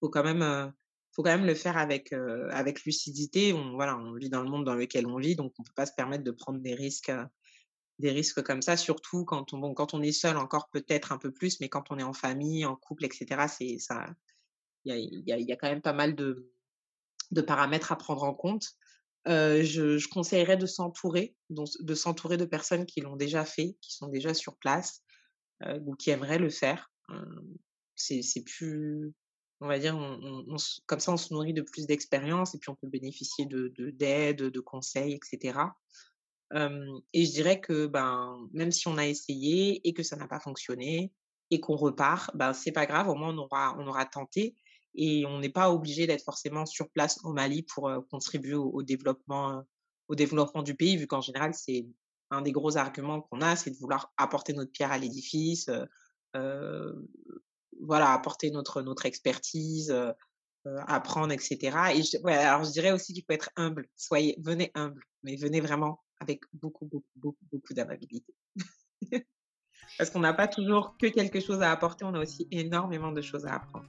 faut 0.00 0.10
quand 0.10 0.22
même 0.22 0.72
faut 1.14 1.22
quand 1.22 1.30
même 1.36 1.46
le 1.46 1.54
faire 1.54 1.76
avec 1.76 2.12
avec 2.50 2.84
lucidité. 2.84 3.52
On 3.52 3.74
voilà, 3.74 3.96
on 3.96 4.14
vit 4.14 4.30
dans 4.30 4.42
le 4.42 4.50
monde 4.50 4.64
dans 4.64 4.74
lequel 4.74 5.06
on 5.06 5.18
vit, 5.18 5.36
donc 5.36 5.52
on 5.58 5.62
peut 5.62 5.72
pas 5.74 5.86
se 5.86 5.94
permettre 5.94 6.24
de 6.24 6.30
prendre 6.30 6.60
des 6.60 6.74
risques 6.74 7.12
des 8.00 8.10
risques 8.10 8.42
comme 8.42 8.62
ça, 8.62 8.76
surtout 8.76 9.24
quand 9.24 9.52
on 9.52 9.58
bon, 9.58 9.72
quand 9.72 9.94
on 9.94 10.02
est 10.02 10.12
seul 10.12 10.36
encore 10.36 10.68
peut-être 10.70 11.12
un 11.12 11.18
peu 11.18 11.30
plus, 11.30 11.60
mais 11.60 11.68
quand 11.68 11.90
on 11.90 11.98
est 11.98 12.02
en 12.02 12.12
famille, 12.12 12.64
en 12.64 12.74
couple, 12.74 13.04
etc. 13.04 13.46
C'est 13.48 13.78
ça, 13.78 14.06
il 14.84 14.92
y 15.24 15.32
a, 15.32 15.38
y, 15.38 15.44
y 15.44 15.52
a 15.52 15.56
quand 15.56 15.68
même 15.68 15.82
pas 15.82 15.92
mal 15.92 16.14
de 16.16 16.50
de 17.30 17.40
paramètres 17.40 17.92
à 17.92 17.96
prendre 17.96 18.22
en 18.22 18.34
compte. 18.34 18.66
Euh, 19.26 19.62
je, 19.62 20.06
conseillerais 20.08 20.58
de 20.58 20.66
s'entourer, 20.66 21.34
de 21.48 21.94
s'entourer 21.94 22.36
de 22.36 22.44
personnes 22.44 22.84
qui 22.84 23.00
l'ont 23.00 23.16
déjà 23.16 23.44
fait, 23.44 23.76
qui 23.80 23.94
sont 23.94 24.08
déjà 24.08 24.34
sur 24.34 24.56
place 24.56 25.02
euh, 25.62 25.80
ou 25.86 25.94
qui 25.94 26.10
aimeraient 26.10 26.38
le 26.38 26.50
faire. 26.50 26.90
c'est 27.94 28.44
plus 28.44 29.14
on 29.64 29.68
va 29.68 29.78
dire, 29.78 29.96
comme 30.86 31.00
ça, 31.00 31.12
on 31.12 31.16
se 31.16 31.32
nourrit 31.32 31.54
de 31.54 31.62
plus 31.62 31.86
d'expérience 31.86 32.54
et 32.54 32.58
puis 32.58 32.68
on 32.68 32.74
peut 32.74 32.86
bénéficier 32.86 33.46
de 33.46 33.72
d'aide, 33.90 34.36
de, 34.36 34.60
conseils, 34.60 35.14
etc. 35.14 35.58
et 36.52 37.24
je 37.24 37.32
dirais 37.32 37.60
que 37.60 37.86
ben, 37.86 38.46
même 38.52 38.70
si 38.70 38.86
on 38.88 38.98
a 38.98 39.06
essayé 39.06 39.80
et 39.88 39.94
que 39.94 40.02
ça 40.02 40.16
n'a 40.16 40.28
pas 40.28 40.38
fonctionné 40.38 41.12
et 41.50 41.60
qu'on 41.60 41.76
repart, 41.76 42.30
ben, 42.36 42.52
c'est 42.52 42.72
pas 42.72 42.84
grave, 42.84 43.08
au 43.08 43.14
moins 43.14 43.34
on 43.34 43.38
aura, 43.38 43.74
on 43.78 43.86
aura 43.86 44.04
tenté 44.04 44.54
et 44.94 45.24
on 45.24 45.38
n'est 45.38 45.48
pas 45.48 45.72
obligé 45.72 46.06
d'être 46.06 46.24
forcément 46.24 46.66
sur 46.66 46.90
place 46.90 47.18
au 47.24 47.32
Mali 47.32 47.62
pour 47.62 47.90
contribuer 48.10 48.54
au, 48.54 48.82
développement, 48.82 49.64
au 50.08 50.14
développement 50.14 50.62
du 50.62 50.74
pays, 50.74 50.98
vu 50.98 51.06
qu'en 51.06 51.22
général, 51.22 51.54
c'est 51.54 51.86
un 52.30 52.42
des 52.42 52.52
gros 52.52 52.76
arguments 52.76 53.22
qu'on 53.22 53.40
a, 53.40 53.56
c'est 53.56 53.70
de 53.70 53.76
vouloir 53.76 54.12
apporter 54.18 54.52
notre 54.52 54.72
pierre 54.72 54.92
à 54.92 54.98
l'édifice, 54.98 55.70
voilà, 57.82 58.12
apporter 58.12 58.50
notre, 58.50 58.82
notre 58.82 59.06
expertise, 59.06 59.94
apprendre, 60.86 61.32
etc. 61.32 61.58
Et 61.94 62.02
je, 62.02 62.26
alors 62.26 62.64
je 62.64 62.70
dirais 62.72 62.92
aussi 62.92 63.12
qu'il 63.12 63.24
faut 63.24 63.32
être 63.32 63.50
humble. 63.56 63.86
Soyez, 63.96 64.36
venez 64.38 64.70
humble, 64.74 65.02
mais 65.22 65.36
venez 65.36 65.60
vraiment 65.60 66.00
avec 66.20 66.40
beaucoup, 66.52 66.86
beaucoup, 66.86 67.04
beaucoup, 67.16 67.44
beaucoup 67.52 67.74
d'amabilité. 67.74 68.34
Parce 69.98 70.10
qu'on 70.10 70.20
n'a 70.20 70.32
pas 70.32 70.48
toujours 70.48 70.96
que 70.98 71.06
quelque 71.06 71.40
chose 71.40 71.62
à 71.62 71.70
apporter, 71.70 72.04
on 72.04 72.14
a 72.14 72.20
aussi 72.20 72.48
énormément 72.50 73.12
de 73.12 73.20
choses 73.20 73.46
à 73.46 73.56
apprendre. 73.56 73.88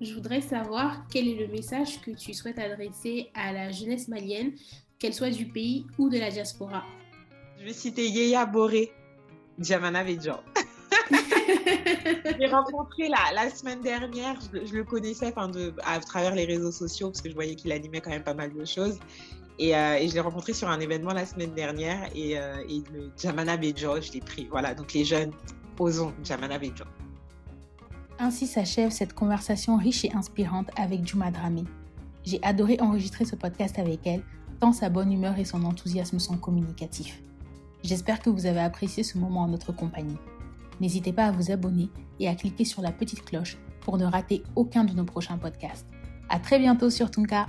Je 0.00 0.14
voudrais 0.14 0.40
savoir 0.40 1.06
quel 1.10 1.28
est 1.28 1.34
le 1.34 1.48
message 1.48 2.00
que 2.02 2.10
tu 2.10 2.34
souhaites 2.34 2.58
adresser 2.58 3.30
à 3.34 3.52
la 3.52 3.70
jeunesse 3.70 4.08
malienne, 4.08 4.52
qu'elle 4.98 5.14
soit 5.14 5.30
du 5.30 5.46
pays 5.46 5.86
ou 5.98 6.08
de 6.08 6.18
la 6.18 6.30
diaspora. 6.30 6.84
Je 7.58 7.64
vais 7.64 7.72
citer 7.72 8.08
Yeya 8.08 8.44
Boré, 8.44 8.92
Djamana 9.58 10.04
Vedjan. 10.04 10.40
J'ai 12.40 12.46
rencontré 12.46 13.08
la, 13.08 13.50
semaine 13.50 13.80
dernière, 13.80 14.36
je, 14.52 14.74
le 14.74 14.84
connaissais 14.84 15.32
à 15.84 16.00
travers 16.00 16.34
les 16.34 16.44
réseaux 16.44 16.72
sociaux 16.72 17.08
parce 17.08 17.20
que 17.20 17.30
je 17.30 17.34
voyais 17.34 17.54
qu'il 17.54 17.72
animait 17.72 18.00
quand 18.00 18.10
même 18.10 18.24
pas 18.24 18.34
mal 18.34 18.52
de 18.52 18.64
choses. 18.64 18.98
Et, 19.58 19.74
euh, 19.74 20.06
je 20.06 20.12
l'ai 20.12 20.20
rencontré 20.20 20.52
sur 20.52 20.68
un 20.68 20.80
événement 20.80 21.12
la 21.12 21.24
semaine 21.24 21.52
dernière 21.52 22.10
et, 22.14 22.38
euh, 22.38 22.62
et 22.68 22.82
le 22.92 23.10
Jamana 23.16 23.56
Bejo, 23.56 24.00
je 24.00 24.12
l'ai 24.12 24.20
pris. 24.20 24.48
Voilà, 24.50 24.74
donc 24.74 24.92
les 24.92 25.04
jeunes, 25.04 25.32
osons 25.78 26.12
Jamana 26.24 26.58
Bejo. 26.58 26.84
Ainsi 28.18 28.46
s'achève 28.46 28.90
cette 28.90 29.12
conversation 29.12 29.76
riche 29.76 30.04
et 30.04 30.12
inspirante 30.12 30.68
avec 30.76 31.06
Juma 31.06 31.30
Dramé. 31.30 31.64
J'ai 32.24 32.42
adoré 32.42 32.78
enregistrer 32.80 33.24
ce 33.24 33.36
podcast 33.36 33.78
avec 33.78 34.06
elle, 34.06 34.22
tant 34.58 34.72
sa 34.72 34.88
bonne 34.88 35.12
humeur 35.12 35.38
et 35.38 35.44
son 35.44 35.64
enthousiasme 35.64 36.18
sont 36.18 36.36
communicatifs. 36.38 37.22
J'espère 37.82 38.20
que 38.20 38.30
vous 38.30 38.46
avez 38.46 38.60
apprécié 38.60 39.02
ce 39.04 39.18
moment 39.18 39.42
en 39.42 39.48
notre 39.48 39.72
compagnie. 39.72 40.16
N'hésitez 40.80 41.12
pas 41.12 41.26
à 41.26 41.30
vous 41.32 41.50
abonner 41.50 41.90
et 42.20 42.28
à 42.28 42.34
cliquer 42.34 42.64
sur 42.64 42.82
la 42.82 42.92
petite 42.92 43.24
cloche 43.24 43.56
pour 43.80 43.98
ne 43.98 44.04
rater 44.04 44.42
aucun 44.54 44.84
de 44.84 44.92
nos 44.92 45.04
prochains 45.04 45.38
podcasts. 45.38 45.86
À 46.28 46.38
très 46.38 46.58
bientôt 46.58 46.90
sur 46.90 47.10
Tunka. 47.10 47.46